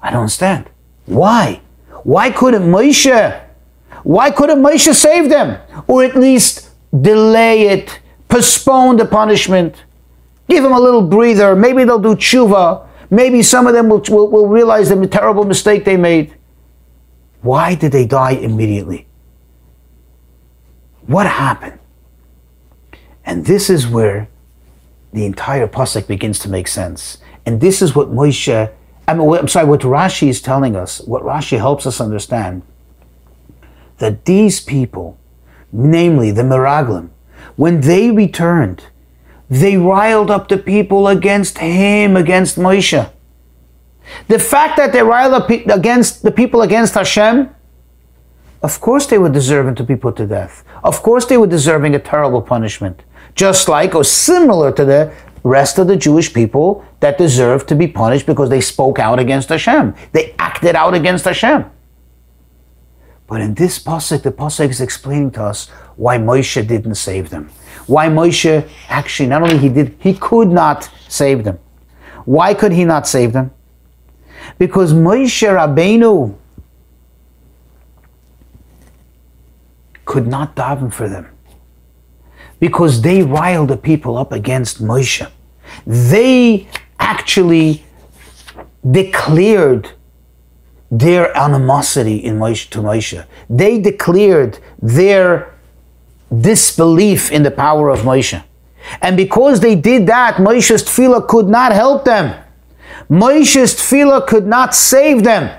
I 0.03 0.11
don't 0.11 0.21
understand. 0.21 0.69
Why? 1.07 1.63
Why 2.05 2.31
couldn't 2.31 2.63
Moshe? 2.63 3.41
Why 4.03 4.31
couldn't 4.31 4.63
Moshe 4.63 4.95
save 4.95 5.29
them? 5.29 5.59
Or 5.89 6.05
at 6.05 6.15
least 6.15 6.71
delay 6.99 7.69
it, 7.69 8.01
postpone 8.29 8.99
the 8.99 9.07
punishment, 9.07 9.85
give 10.49 10.63
them 10.63 10.73
a 10.73 10.81
little 10.81 11.03
breather. 11.03 11.57
Maybe 11.57 11.85
they'll 11.85 11.99
do 11.99 12.15
tshuva. 12.15 12.87
Maybe 13.11 13.43
some 13.43 13.67
of 13.67 13.73
them 13.73 13.89
will, 13.89 14.03
will, 14.09 14.29
will 14.31 14.49
realize 14.49 14.89
the 14.89 15.07
terrible 15.07 15.45
mistake 15.45 15.85
they 15.85 15.97
made. 15.97 16.35
Why 17.43 17.75
did 17.75 17.93
they 17.93 18.07
die 18.07 18.33
immediately? 18.33 19.07
What 21.07 21.27
happened? 21.27 21.79
And 23.27 23.47
this 23.47 23.69
is 23.71 23.87
where 23.87 24.29
the 25.13 25.25
entire 25.25 25.67
pasuk 25.67 26.07
begins 26.07 26.39
to 26.41 26.49
make 26.49 26.69
sense. 26.69 27.19
And 27.47 27.61
this 27.61 27.83
is 27.83 27.95
what 27.95 28.09
Moshe, 28.09 28.73
I 29.07 29.15
mean, 29.15 29.31
I'm 29.33 29.49
sorry, 29.49 29.67
what 29.67 29.81
Rashi 29.81 30.29
is 30.29 30.41
telling 30.41 30.77
us, 30.77 31.01
what 31.01 31.23
Rashi 31.23 31.59
helps 31.59 31.87
us 31.87 32.01
understand, 32.01 32.63
that 33.99 34.25
these 34.25 34.61
people, 34.61 35.19
namely 35.73 36.31
the 36.31 36.43
Miraglim, 36.43 37.11
when 37.57 37.83
they 37.83 38.11
returned, 38.11 38.85
they 39.51 39.77
riled 39.77 40.31
up 40.31 40.49
the 40.49 40.59
people 40.59 41.07
against 41.07 41.59
him, 41.59 42.17
against 42.17 42.57
Moshe. 42.57 43.11
The 44.29 44.39
fact 44.39 44.77
that 44.79 44.93
they 44.93 45.03
riled 45.03 45.35
up 45.35 45.51
against 45.51 46.23
the 46.23 46.33
people 46.33 46.63
against 46.63 46.95
Hashem, 46.95 47.55
of 48.63 48.81
course 48.81 49.07
they 49.07 49.19
were 49.19 49.29
deserving 49.29 49.75
to 49.77 49.85
be 49.85 49.97
put 49.97 50.17
to 50.17 50.27
death. 50.27 50.65
Of 50.83 51.03
course 51.03 51.27
they 51.27 51.37
were 51.37 51.47
deserving 51.47 51.95
a 51.95 51.99
terrible 51.99 52.41
punishment. 52.41 53.03
Just 53.35 53.69
like 53.69 53.95
or 53.95 54.05
similar 54.05 54.73
to 54.73 54.85
the 54.85 55.13
rest 55.45 55.79
of 55.79 55.87
the 55.87 55.97
Jewish 55.97 56.33
people 56.33 56.85
that 57.01 57.19
deserved 57.19 57.69
to 57.69 57.77
be 57.77 57.87
punished 57.87 58.27
because 58.27 58.49
they 58.49 58.61
spoke 58.61 58.99
out 58.99 59.19
against 59.19 59.51
Hashem. 59.51 59.95
They 60.13 60.35
acted 60.39 60.75
out 60.75 60.95
against 60.95 61.27
Hashem. 61.27 61.67
But 63.27 63.41
in 63.41 63.55
this 63.55 63.79
pasuk, 63.79 64.23
the 64.23 64.33
pasuk 64.33 64.71
is 64.71 64.81
explaining 64.81 65.31
to 65.33 65.45
us 65.45 65.69
why 65.97 66.19
Moshe 66.19 66.67
didn't 66.67 66.97
save 66.97 67.31
them. 67.31 67.51
Why 67.87 68.09
Moshe 68.09 68.69
actually 68.89 69.29
not 69.29 69.43
only 69.43 69.59
he 69.59 69.69
did, 69.69 69.97
he 69.99 70.15
could 70.15 70.49
not 70.49 70.91
save 71.09 71.45
them. 71.45 71.59
Why 72.25 72.55
could 72.55 72.73
he 72.73 72.85
not 72.85 73.07
save 73.07 73.33
them? 73.33 73.53
Because 74.59 74.93
Moshe 74.93 75.47
Rabbeinu 75.47 76.37
could 80.05 80.27
not 80.27 80.55
daven 80.55 80.93
for 80.93 81.09
them. 81.09 81.29
Because 82.61 83.03
they 83.03 83.23
riled 83.23 83.69
the 83.69 83.77
people 83.77 84.17
up 84.17 84.33
against 84.33 84.83
Moshe. 84.83 85.31
They 85.87 86.69
actually 86.99 87.85
declared 88.89 89.91
their 90.91 91.37
animosity 91.37 92.17
in 92.17 92.39
Moshe, 92.39 92.69
to 92.71 92.79
Moshe. 92.81 93.27
They 93.51 93.81
declared 93.81 94.59
their 94.81 95.55
disbelief 96.41 97.33
in 97.33 97.43
the 97.43 97.51
power 97.51 97.89
of 97.89 98.01
Moshe. 98.01 98.43
And 99.01 99.17
because 99.17 99.61
they 99.61 99.75
did 99.75 100.07
that, 100.07 100.37
Moshe's 100.37 100.83
tefillah 100.83 101.27
could 101.27 101.49
not 101.49 101.73
help 101.73 102.05
them. 102.05 102.41
Moshe's 103.11 103.75
tefillah 103.75 104.27
could 104.27 104.47
not 104.47 104.75
save 104.75 105.25
them. 105.25 105.51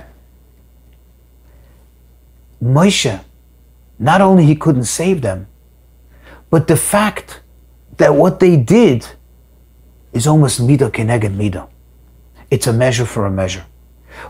Moshe, 2.64 3.24
not 4.00 4.22
only 4.22 4.46
he 4.46 4.56
couldn't 4.56 4.86
save 4.86 5.22
them, 5.22 5.48
but 6.50 6.68
the 6.68 6.78
fact 6.78 7.42
that 7.98 8.16
what 8.16 8.40
they 8.40 8.58
did 8.58 9.08
is 10.16 10.26
almost 10.26 10.62
midah 10.62 10.90
keneged 10.90 11.36
midah. 11.36 11.68
It's 12.50 12.68
a 12.68 12.74
measure 12.74 13.06
for 13.06 13.26
a 13.26 13.32
measure. 13.32 13.66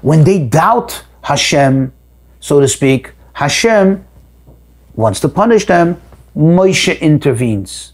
When 0.02 0.24
they 0.24 0.40
doubt 0.40 1.06
Hashem, 1.22 1.94
so 2.40 2.60
to 2.60 2.68
speak, 2.68 3.14
Hashem 3.34 4.06
wants 4.96 5.20
to 5.22 5.30
punish 5.30 5.66
them, 5.66 6.02
Moshe 6.36 7.00
intervenes. 7.00 7.94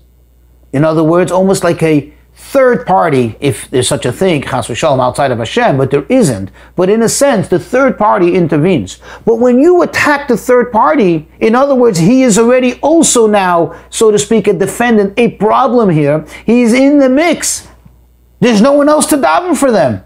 In 0.72 0.86
other 0.86 1.04
words, 1.04 1.32
almost 1.32 1.64
like 1.64 1.84
a 1.84 2.14
third 2.34 2.86
party, 2.88 3.36
if 3.40 3.70
there's 3.70 3.88
such 3.88 4.06
a 4.06 4.12
thing, 4.12 4.42
Chas 4.42 4.68
v'shalom, 4.68 5.00
outside 5.00 5.32
of 5.32 5.38
Hashem, 5.38 5.78
but 5.78 5.92
there 5.92 6.06
isn't. 6.10 6.50
But 6.76 6.90
in 6.90 7.02
a 7.02 7.10
sense, 7.10 7.50
the 7.50 7.60
third 7.60 7.98
party 7.98 8.36
intervenes. 8.36 9.00
But 9.26 9.36
when 9.36 9.60
you 9.60 9.82
attack 9.82 10.28
the 10.28 10.38
third 10.38 10.72
party, 10.72 11.28
in 11.40 11.56
other 11.56 11.76
words, 11.76 12.00
he 12.00 12.24
is 12.24 12.40
already 12.40 12.76
also 12.82 13.28
now, 13.28 13.80
so 13.90 14.12
to 14.12 14.18
speak, 14.18 14.48
a 14.48 14.54
defendant, 14.54 15.14
a 15.18 15.32
problem 15.32 15.90
here. 15.90 16.26
He's 16.46 16.74
in 16.74 17.00
the 17.00 17.10
mix. 17.10 17.68
There's 18.42 18.60
no 18.60 18.74
one 18.74 18.90
else 18.90 19.06
to 19.08 19.18
daven 19.18 19.56
for 19.56 19.72
them. 19.72 20.04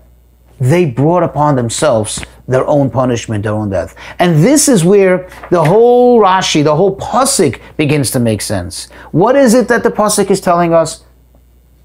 They 0.59 0.85
brought 0.85 1.23
upon 1.23 1.55
themselves 1.55 2.23
their 2.47 2.67
own 2.67 2.89
punishment, 2.89 3.43
their 3.43 3.53
own 3.53 3.69
death. 3.69 3.95
And 4.19 4.43
this 4.43 4.69
is 4.69 4.85
where 4.85 5.29
the 5.49 5.63
whole 5.63 6.21
Rashi, 6.21 6.63
the 6.63 6.75
whole 6.75 6.95
Pasuk 6.95 7.59
begins 7.77 8.11
to 8.11 8.19
make 8.19 8.41
sense. 8.41 8.89
What 9.11 9.35
is 9.35 9.53
it 9.53 9.67
that 9.69 9.83
the 9.83 9.89
Pasuk 9.89 10.29
is 10.29 10.39
telling 10.39 10.73
us? 10.73 11.05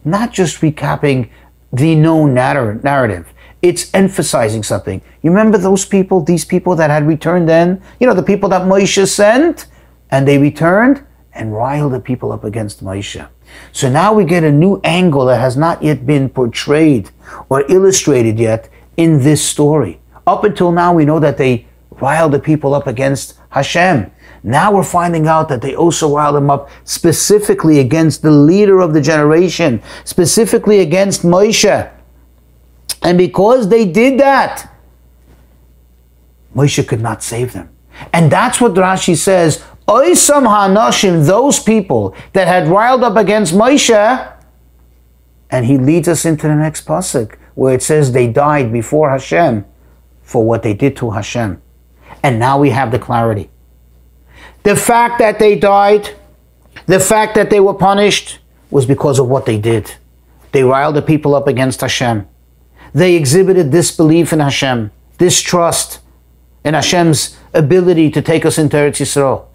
Not 0.05 0.33
just 0.33 0.61
recapping 0.61 1.31
the 1.73 1.95
known 1.95 2.35
narrative. 2.35 3.33
It's 3.63 3.93
emphasizing 3.95 4.63
something. 4.63 5.03
You 5.23 5.31
remember 5.31 5.59
those 5.59 5.85
people, 5.85 6.21
these 6.21 6.45
people 6.45 6.75
that 6.77 6.91
had 6.91 7.07
returned 7.07 7.49
then? 7.49 7.81
You 8.01 8.07
know, 8.07 8.15
the 8.15 8.23
people 8.23 8.49
that 8.49 8.63
Moshe 8.63 9.07
sent? 9.07 9.67
And 10.11 10.27
they 10.27 10.39
returned 10.39 11.07
and 11.33 11.55
riled 11.55 11.93
the 11.93 12.01
people 12.01 12.33
up 12.33 12.43
against 12.43 12.83
Moshe. 12.83 13.29
So 13.73 13.91
now 13.91 14.13
we 14.13 14.25
get 14.25 14.45
a 14.45 14.51
new 14.51 14.81
angle 14.85 15.27
that 15.27 15.41
has 15.41 15.57
not 15.57 15.83
yet 15.83 16.07
been 16.07 16.29
portrayed 16.29 17.11
or 17.49 17.65
illustrated 17.71 18.39
yet 18.39 18.69
in 18.97 19.23
this 19.23 19.47
story. 19.47 20.01
Up 20.27 20.45
until 20.45 20.73
now, 20.73 20.93
we 20.93 21.05
know 21.05 21.21
that 21.21 21.39
they 21.39 21.67
riled 21.91 22.33
the 22.33 22.39
people 22.39 22.75
up 22.75 22.87
against 22.87 23.39
Hashem. 23.51 24.11
Now 24.43 24.73
we're 24.73 24.83
finding 24.85 25.27
out 25.27 25.49
that 25.49 25.61
they 25.61 25.75
also 25.75 26.15
riled 26.17 26.37
them 26.37 26.51
up 26.51 26.71
specifically 26.85 27.79
against 27.79 28.23
the 28.23 28.31
leader 28.31 28.81
of 28.81 28.95
the 28.95 29.01
generation, 29.01 29.83
specifically 30.05 30.81
against 30.81 31.23
Moshe. 31.23 31.91
And 33.03 33.19
because 33.19 33.69
they 33.69 33.87
did 33.87 34.19
that, 34.21 34.73
Moshe 36.55 36.87
could 36.87 37.01
not 37.01 37.23
save 37.23 37.53
them. 37.53 37.71
And 38.13 38.31
that's 38.31 38.61
what 38.61 38.73
Rashi 38.75 39.17
says. 39.17 39.63
Oisam 39.91 40.47
Hanashim, 40.47 41.27
those 41.27 41.59
people 41.59 42.15
that 42.33 42.47
had 42.47 42.69
riled 42.69 43.03
up 43.03 43.17
against 43.17 43.53
Moshe, 43.53 44.37
and 45.51 45.67
he 45.67 45.79
leads 45.79 46.07
us 46.07 46.25
into 46.25 46.47
the 46.47 46.55
next 46.55 46.87
pasuk 46.87 47.35
where 47.57 47.75
it 47.75 47.83
says 47.83 48.13
they 48.13 48.29
died 48.29 48.73
before 48.73 49.11
Hashem 49.11 49.65
for 50.23 50.47
what 50.47 50.63
they 50.63 50.75
did 50.75 50.97
to 50.99 51.11
Hashem. 51.11 51.61
And 52.23 52.39
now 52.39 52.57
we 52.57 52.71
have 52.71 52.93
the 52.93 53.01
clarity. 53.01 53.51
The 54.63 54.77
fact 54.77 55.19
that 55.19 55.41
they 55.41 55.59
died, 55.59 56.11
the 56.87 57.01
fact 57.01 57.35
that 57.35 57.51
they 57.51 57.59
were 57.59 57.75
punished, 57.75 58.39
was 58.71 58.87
because 58.87 59.19
of 59.19 59.29
what 59.29 59.45
they 59.45 59.59
did. 59.59 59.97
They 60.53 60.63
riled 60.63 60.95
the 60.95 61.03
people 61.03 61.35
up 61.35 61.49
against 61.49 61.81
Hashem. 61.81 62.29
They 62.95 63.17
exhibited 63.17 63.73
disbelief 63.73 64.33
in 64.33 64.39
Hashem, 64.39 64.93
distrust 65.19 65.99
in 66.65 66.75
Hashem's 66.75 67.37
ability 67.53 68.11
to 68.13 68.23
take 68.23 68.47
us 68.47 68.57
into 68.57 68.77
Eretz 68.77 69.01
Yisrael. 69.01 69.50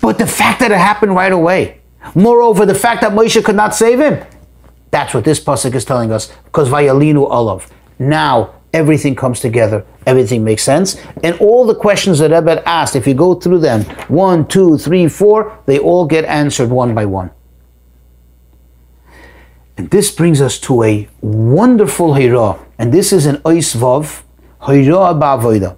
But 0.00 0.18
the 0.18 0.26
fact 0.26 0.60
that 0.60 0.70
it 0.70 0.78
happened 0.78 1.14
right 1.14 1.32
away, 1.32 1.80
moreover, 2.14 2.66
the 2.66 2.74
fact 2.74 3.00
that 3.02 3.12
Moshe 3.12 3.42
could 3.44 3.56
not 3.56 3.74
save 3.74 4.00
him, 4.00 4.24
that's 4.90 5.14
what 5.14 5.24
this 5.24 5.42
pasuk 5.42 5.74
is 5.74 5.84
telling 5.84 6.12
us. 6.12 6.32
Because 6.44 6.68
Vayalinu 6.68 7.28
Olav. 7.30 7.70
Now 7.98 8.54
everything 8.72 9.14
comes 9.14 9.40
together, 9.40 9.84
everything 10.06 10.44
makes 10.44 10.62
sense. 10.62 11.00
And 11.22 11.36
all 11.40 11.66
the 11.66 11.74
questions 11.74 12.18
that 12.18 12.30
Rebbe 12.30 12.66
asked, 12.66 12.96
if 12.96 13.06
you 13.06 13.14
go 13.14 13.34
through 13.34 13.60
them, 13.60 13.84
one, 14.08 14.46
two, 14.46 14.78
three, 14.78 15.08
four, 15.08 15.58
they 15.66 15.78
all 15.78 16.06
get 16.06 16.24
answered 16.24 16.70
one 16.70 16.94
by 16.94 17.04
one. 17.04 17.30
And 19.76 19.90
this 19.90 20.10
brings 20.10 20.40
us 20.40 20.58
to 20.60 20.82
a 20.82 21.08
wonderful 21.20 22.14
Hira, 22.14 22.58
and 22.78 22.92
this 22.92 23.12
is 23.12 23.26
an 23.26 23.36
Ois 23.38 23.74
Vav, 23.74 24.22
Hira 24.66 25.14
Ba'avoida. 25.14 25.76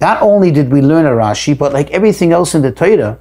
Not 0.00 0.22
only 0.22 0.50
did 0.50 0.72
we 0.72 0.80
learn 0.80 1.04
a 1.04 1.10
Rashi, 1.10 1.56
but 1.56 1.72
like 1.72 1.90
everything 1.90 2.32
else 2.32 2.54
in 2.54 2.62
the 2.62 2.72
Torah, 2.72 3.18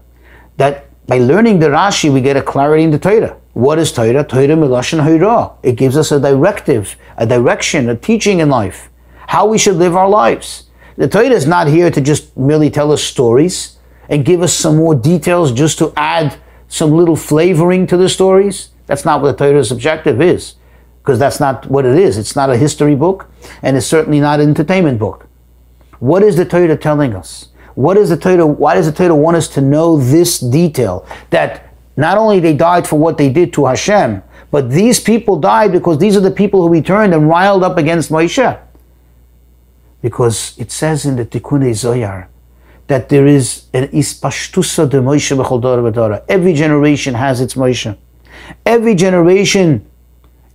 that 0.58 0.86
by 1.08 1.18
learning 1.18 1.60
the 1.60 1.68
Rashi, 1.68 2.14
we 2.14 2.22
get 2.22 2.38
a 2.38 2.42
clarity 2.42 2.84
in 2.84 2.92
the 2.92 3.00
Torah. 3.00 3.36
What 3.54 3.80
is 3.80 3.92
Torah? 3.92 4.24
Torah 4.24 4.56
Milashon 4.56 5.04
Hira. 5.04 5.52
It 5.64 5.76
gives 5.76 5.98
us 5.98 6.12
a 6.12 6.20
directive, 6.20 6.96
a 7.18 7.26
direction, 7.26 7.90
a 7.90 7.96
teaching 7.96 8.40
in 8.40 8.50
life, 8.50 8.90
how 9.28 9.48
we 9.48 9.58
should 9.58 9.76
live 9.76 9.96
our 9.96 10.08
lives. 10.08 10.70
The 10.96 11.08
Torah 11.08 11.30
is 11.30 11.48
not 11.48 11.68
here 11.68 11.90
to 11.92 12.00
just 12.00 12.38
merely 12.38 12.70
tell 12.70 12.92
us 12.92 13.04
stories 13.04 13.78
and 14.08 14.24
give 14.24 14.42
us 14.42 14.54
some 14.54 14.78
more 14.78 14.96
details 14.96 15.52
just 15.52 15.78
to 15.80 15.92
add 15.98 16.38
some 16.68 16.92
little 16.92 17.16
flavoring 17.16 17.88
to 17.88 17.98
the 17.98 18.08
stories. 18.08 18.70
That's 18.86 19.06
not 19.06 19.22
what 19.22 19.38
the 19.38 19.46
Torah's 19.46 19.72
objective 19.72 20.22
is, 20.22 20.56
because 21.02 21.20
that's 21.20 21.40
not 21.40 21.70
what 21.70 21.86
it 21.86 21.98
is. 21.98 22.18
It's 22.18 22.36
not 22.36 22.50
a 22.50 22.58
history 22.58 22.96
book, 22.96 23.30
and 23.62 23.76
it's 23.76 23.86
certainly 23.86 24.20
not 24.20 24.40
an 24.40 24.50
entertainment 24.50 25.00
book. 25.00 25.29
What 26.00 26.24
is 26.24 26.36
the 26.36 26.46
Torah 26.46 26.78
telling 26.78 27.14
us? 27.14 27.50
What 27.76 27.98
is 27.98 28.10
the 28.10 28.18
Torah? 28.18 28.46
Why 28.46 28.76
does 28.76 28.88
the 28.88 28.92
Torah 28.92 29.16
want 29.16 29.38
us 29.38 29.48
to 29.50 29.62
know 29.62 29.98
this 29.98 30.40
detail? 30.40 31.06
That 31.30 31.74
not 31.96 32.18
only 32.18 32.40
they 32.40 32.54
died 32.54 32.88
for 32.88 32.98
what 32.98 33.18
they 33.18 33.30
did 33.30 33.54
to 33.54 33.66
Hashem, 33.66 34.24
but 34.52 34.70
these 34.70 35.00
people 35.00 35.40
died 35.40 35.72
because 35.72 35.98
these 35.98 36.18
are 36.18 36.22
the 36.22 36.32
people 36.32 36.62
who 36.62 36.70
returned 36.70 37.14
and 37.14 37.30
riled 37.30 37.64
up 37.64 37.78
against 37.78 38.12
Moshe. 38.12 38.60
Because 40.02 40.58
it 40.58 40.72
says 40.72 41.06
in 41.06 41.18
the 41.18 41.26
Tikkun 41.26 41.74
Zohar 41.74 42.30
that 42.88 43.10
there 43.10 43.28
is 43.28 43.68
an 43.74 43.88
ispashtusa 43.90 44.90
de 44.90 44.98
Moshe 45.00 45.38
b'chol 45.38 46.24
Every 46.28 46.54
generation 46.54 47.14
has 47.14 47.42
its 47.42 47.54
Moshe. 47.54 47.96
Every 48.66 48.96
generation, 48.96 49.86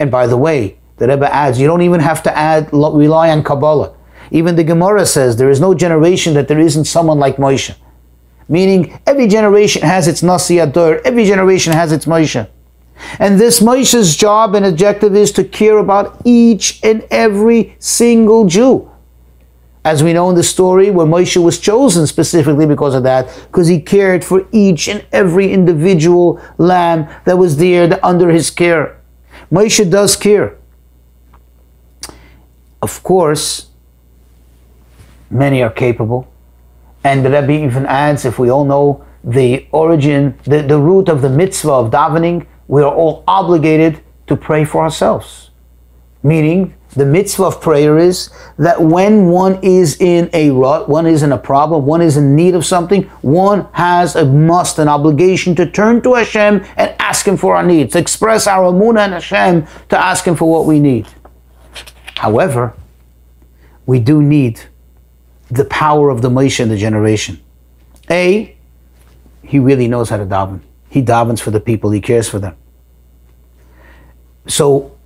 and 0.01 0.11
by 0.11 0.27
the 0.27 0.37
way, 0.37 0.79
the 0.97 1.09
Rebbe 1.09 1.33
adds, 1.33 1.61
you 1.61 1.67
don't 1.67 1.83
even 1.83 2.01
have 2.01 2.23
to 2.25 2.37
add 2.37 2.73
rely 2.73 3.31
on 3.31 3.43
Kabbalah. 3.43 3.95
Even 4.31 4.57
the 4.57 4.65
Gemara 4.65 5.07
says 5.07 5.37
there 5.37 5.51
is 5.51 5.61
no 5.61 5.75
generation 5.75 6.35
that 6.35 6.49
there 6.49 6.59
isn't 6.59 6.85
someone 6.85 7.19
like 7.19 7.37
Moshe. 7.37 7.75
Meaning 8.49 8.99
every 9.07 9.27
generation 9.27 9.83
has 9.83 10.07
its 10.07 10.23
Nasi 10.23 10.59
Ador, 10.59 11.01
every 11.05 11.25
generation 11.25 11.73
has 11.73 11.93
its 11.93 12.07
Moshe. 12.07 12.49
And 13.19 13.41
this 13.41 13.61
Moshe's 13.61 14.17
job 14.17 14.55
and 14.55 14.65
objective 14.65 15.17
is 15.17 15.33
to 15.33 15.45
care 15.45 15.79
about 15.79 16.21
each 16.25 16.81
and 16.83 17.07
every 17.11 17.77
single 17.79 18.47
Jew. 18.47 18.91
As 19.85 20.03
we 20.03 20.15
know 20.15 20.31
in 20.31 20.37
the 20.37 20.43
story 20.43 20.91
where 20.91 21.07
Moshe 21.07 21.43
was 21.43 21.59
chosen 21.59 22.07
specifically 22.07 22.67
because 22.67 22.95
of 22.95 23.03
that, 23.03 23.27
because 23.51 23.69
he 23.69 23.81
cared 23.81 24.25
for 24.25 24.47
each 24.51 24.89
and 24.89 25.05
every 25.13 25.53
individual 25.53 26.41
lamb 26.57 27.07
that 27.27 27.37
was 27.37 27.59
there 27.59 27.99
under 28.05 28.31
his 28.31 28.51
care. 28.51 28.99
Moshe 29.53 29.91
does 29.91 30.17
care. 30.17 30.57
Of 32.81 33.03
course, 33.03 33.67
many 35.35 35.63
are 35.63 35.71
capable. 35.71 36.33
And 37.03 37.25
the 37.25 37.31
Rebbe 37.31 37.53
even 37.53 37.85
adds, 37.87 38.25
if 38.25 38.39
we 38.39 38.51
all 38.51 38.65
know 38.65 39.05
the 39.23 39.67
origin, 39.73 40.39
the, 40.45 40.63
the 40.63 40.79
root 40.79 41.09
of 41.09 41.21
the 41.21 41.29
mitzvah 41.29 41.73
of 41.73 41.91
davening, 41.91 42.47
we 42.69 42.83
are 42.83 42.95
all 42.95 43.25
obligated 43.29 44.03
to 44.27 44.37
pray 44.37 44.65
for 44.65 44.83
ourselves. 44.83 45.51
Meaning, 46.23 46.75
the 46.91 47.05
mitzvah 47.05 47.45
of 47.45 47.61
prayer 47.61 47.99
is 47.99 48.31
that 48.57 48.81
when 48.81 49.27
one 49.27 49.59
is 49.63 50.01
in 50.01 50.31
a 50.33 50.51
rut, 50.51 50.89
one 50.89 51.07
is 51.07 51.23
in 51.23 51.33
a 51.33 51.39
problem, 51.39 51.85
one 51.85 52.01
is 52.01 52.17
in 52.17 52.37
need 52.37 52.55
of 52.55 52.65
something, 52.65 53.03
one 53.21 53.67
has 53.73 54.15
a 54.15 54.25
must, 54.25 54.79
an 54.79 54.89
obligation 54.89 55.55
to 55.57 55.67
turn 55.69 56.01
to 56.03 56.15
Hashem 56.15 56.65
and 56.77 56.95
ask 57.01 57.27
Him 57.27 57.37
for 57.37 57.57
our 57.57 57.65
needs, 57.65 57.93
to 57.93 57.99
express 57.99 58.47
our 58.47 58.73
amunah 58.73 59.05
and 59.05 59.13
Hashem 59.15 59.67
to 59.89 59.99
ask 59.99 60.25
Him 60.25 60.37
for 60.37 60.51
what 60.51 60.67
we 60.67 60.81
need. 60.81 61.07
However, 62.17 62.75
we 63.85 63.99
do 63.99 64.23
need 64.23 64.61
the 65.55 65.65
power 65.65 66.11
of 66.11 66.23
the 66.23 66.31
Moshe 66.31 66.61
in 66.61 66.69
the 66.69 66.77
generation. 66.77 67.41
A, 68.11 68.57
he 69.43 69.59
really 69.59 69.89
knows 69.89 70.11
how 70.11 70.17
to 70.17 70.27
daven. 70.27 70.61
He 70.89 71.03
davens 71.03 71.41
for 71.41 71.51
the 71.51 71.61
people, 71.61 71.91
he 71.91 72.01
cares 72.01 72.29
for 72.29 72.39
them. 72.39 72.57
So 74.47 74.97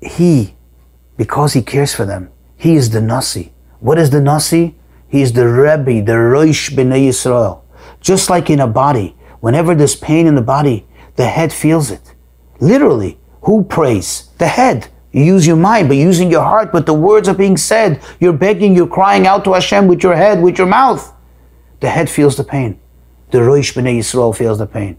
he, 0.00 0.54
because 1.16 1.52
he 1.54 1.62
cares 1.62 1.94
for 1.94 2.04
them, 2.04 2.30
he 2.56 2.76
is 2.76 2.90
the 2.90 3.00
Nasi. 3.00 3.52
What 3.80 3.98
is 3.98 4.10
the 4.10 4.20
Nasi? 4.20 4.76
He 5.08 5.22
is 5.22 5.32
the 5.32 5.46
Rebbe, 5.48 6.04
the 6.04 6.18
Rosh 6.18 6.70
B'nai 6.70 7.08
Yisrael. 7.08 7.62
Just 8.00 8.28
like 8.28 8.50
in 8.50 8.60
a 8.60 8.66
body, 8.66 9.16
whenever 9.40 9.74
there's 9.74 9.96
pain 9.96 10.26
in 10.26 10.34
the 10.34 10.42
body, 10.42 10.86
the 11.16 11.26
head 11.26 11.52
feels 11.52 11.90
it. 11.90 12.14
Literally, 12.60 13.18
who 13.42 13.64
prays? 13.64 14.30
The 14.38 14.48
head. 14.48 14.88
You 15.16 15.24
use 15.24 15.46
your 15.46 15.56
mind, 15.56 15.88
but 15.88 15.96
using 15.96 16.30
your 16.30 16.42
heart, 16.42 16.72
but 16.72 16.84
the 16.84 16.92
words 16.92 17.26
are 17.26 17.34
being 17.34 17.56
said. 17.56 18.02
You're 18.20 18.34
begging, 18.34 18.76
you're 18.76 18.86
crying 18.86 19.26
out 19.26 19.44
to 19.44 19.54
Hashem 19.54 19.86
with 19.86 20.02
your 20.02 20.14
head, 20.14 20.42
with 20.42 20.58
your 20.58 20.66
mouth. 20.66 21.10
The 21.80 21.88
head 21.88 22.10
feels 22.10 22.36
the 22.36 22.44
pain. 22.44 22.78
The 23.30 23.42
Rosh 23.42 23.72
B'nai 23.72 23.96
Yisrael 23.98 24.36
feels 24.36 24.58
the 24.58 24.66
pain. 24.66 24.98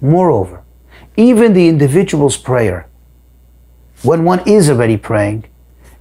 Moreover, 0.00 0.62
even 1.16 1.52
the 1.52 1.66
individual's 1.66 2.36
prayer 2.36 2.88
when 4.04 4.22
one 4.22 4.46
is 4.46 4.70
already 4.70 4.98
praying, 4.98 5.46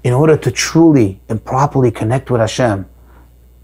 in 0.03 0.13
order 0.13 0.37
to 0.37 0.51
truly 0.51 1.19
and 1.27 1.43
properly 1.43 1.89
connect 1.89 2.29
with 2.29 2.41
Hashem, 2.41 2.85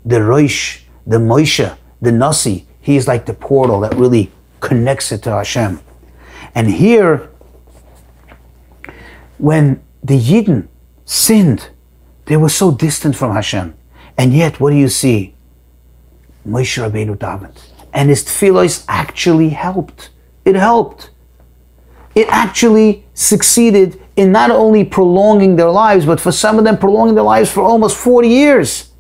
the 0.04 0.24
Rosh, 0.24 0.84
the 1.06 1.18
Moshe, 1.18 1.78
the 2.02 2.12
Nasi, 2.12 2.66
he 2.82 2.96
is 2.96 3.08
like 3.08 3.28
the 3.28 3.34
portal 3.36 3.82
that 3.82 3.94
really 3.96 4.32
connects 4.62 5.12
it 5.12 5.22
to 5.24 5.32
Hashem. 5.32 5.82
And 6.56 6.72
here, 6.72 7.30
when 9.40 9.82
the 10.04 10.20
Yidden 10.20 10.68
sinned, 11.06 11.70
they 12.26 12.38
were 12.38 12.50
so 12.50 12.72
distant 12.72 13.16
from 13.16 13.34
Hashem. 13.34 13.74
And 14.18 14.34
yet, 14.34 14.60
what 14.60 14.70
do 14.70 14.76
you 14.76 14.90
see? 14.90 15.34
Moshe 16.48 16.78
Rabbeinu 16.78 17.18
davened. 17.18 17.58
And 17.94 18.10
his 18.10 18.24
tefillos 18.24 18.86
actually 18.88 19.50
helped. 19.50 20.12
It 20.46 20.56
helped. 20.56 21.10
It 22.14 22.28
actually 22.30 23.06
succeeded 23.14 24.00
in 24.16 24.32
not 24.32 24.52
only 24.52 24.84
prolonging 24.84 25.56
their 25.56 25.70
lives, 25.70 26.06
but 26.06 26.20
for 26.20 26.32
some 26.32 26.60
of 26.60 26.66
them 26.66 26.78
prolonging 26.78 27.16
their 27.16 27.24
lives 27.24 27.50
for 27.50 27.62
almost 27.62 27.98
40 27.98 28.28
years. 28.28 28.92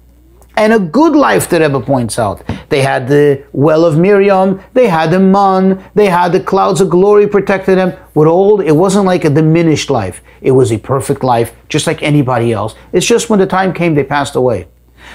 And 0.60 0.74
a 0.74 0.80
good 0.80 1.16
life, 1.16 1.50
the 1.50 1.62
Rebbe 1.62 1.80
points 1.80 2.20
out. 2.20 2.44
They 2.68 2.82
had 2.82 3.08
the 3.08 3.46
well 3.54 3.86
of 3.86 3.98
Miriam, 3.98 4.62
they 4.74 4.90
had 4.90 5.10
the 5.10 5.18
man, 5.18 5.90
they 5.96 6.08
had 6.08 6.34
the 6.34 6.42
clouds 6.42 6.82
of 6.82 6.90
glory 6.90 7.28
protected 7.28 7.78
them. 7.78 7.94
With 8.14 8.28
all, 8.28 8.60
it 8.60 8.74
wasn't 8.74 9.06
like 9.06 9.24
a 9.24 9.30
diminished 9.30 9.90
life. 9.90 10.22
It 10.42 10.52
was 10.52 10.74
a 10.74 10.78
perfect 10.78 11.24
life, 11.24 11.56
just 11.70 11.88
like 11.88 12.04
anybody 12.04 12.52
else. 12.52 12.76
It's 12.92 13.06
just 13.06 13.30
when 13.30 13.40
the 13.40 13.48
time 13.48 13.74
came, 13.74 13.96
they 13.96 14.04
passed 14.04 14.36
away. 14.36 14.68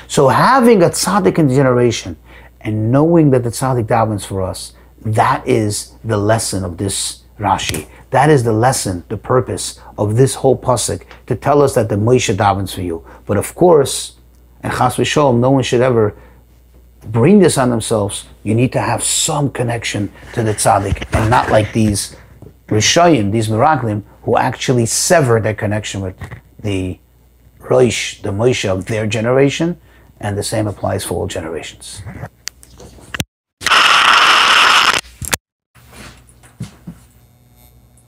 So 0.09 0.29
having 0.29 0.83
a 0.83 0.89
tzaddik 0.89 1.39
in 1.39 1.49
the 1.49 1.55
generation 1.55 2.17
and 2.63 2.91
knowing 2.91 3.31
that 3.33 3.43
the 3.43 3.51
tzaddik 3.51 3.85
davens 3.85 4.25
for 4.25 4.41
us, 4.41 4.73
that 5.03 5.47
is 5.47 5.93
the 6.03 6.17
lesson 6.17 6.65
of 6.65 6.79
this 6.79 7.25
Rashi. 7.39 7.87
That 8.13 8.31
is 8.31 8.45
the 8.45 8.55
lesson, 8.55 9.05
the 9.11 9.19
purpose 9.19 9.79
of 9.99 10.17
this 10.17 10.37
whole 10.37 10.57
pasuk 10.57 11.05
to 11.27 11.37
tell 11.37 11.61
us 11.61 11.75
that 11.75 11.91
the 11.91 11.97
Moshe 11.97 12.35
davens 12.35 12.75
for 12.75 12.81
you. 12.81 13.05
But 13.27 13.37
of 13.37 13.55
course, 13.55 14.15
and 14.65 14.73
chas 14.73 14.97
v'sholom, 14.97 15.39
no 15.39 15.51
one 15.51 15.63
should 15.63 15.83
ever 15.83 16.17
bring 17.07 17.39
this 17.39 17.59
on 17.59 17.71
themselves. 17.71 18.27
You 18.43 18.55
need 18.55 18.73
to 18.73 18.81
have 18.81 19.05
some 19.05 19.51
connection 19.51 20.11
to 20.33 20.43
the 20.43 20.55
tzaddik, 20.55 21.07
and 21.15 21.31
not 21.31 21.51
like 21.51 21.73
these 21.73 22.17
rishayim, 22.69 23.31
these 23.31 23.49
miraglim, 23.49 24.03
who 24.23 24.39
actually 24.39 24.87
sever 24.87 25.39
their 25.39 25.55
connection 25.55 26.01
with 26.01 26.17
the 26.59 26.99
Roish, 27.61 28.23
the 28.23 28.31
Moshe 28.31 28.69
of 28.69 28.87
their 28.87 29.07
generation, 29.07 29.79
and 30.19 30.37
the 30.37 30.43
same 30.43 30.67
applies 30.67 31.05
for 31.05 31.15
all 31.15 31.27
generations. 31.27 32.03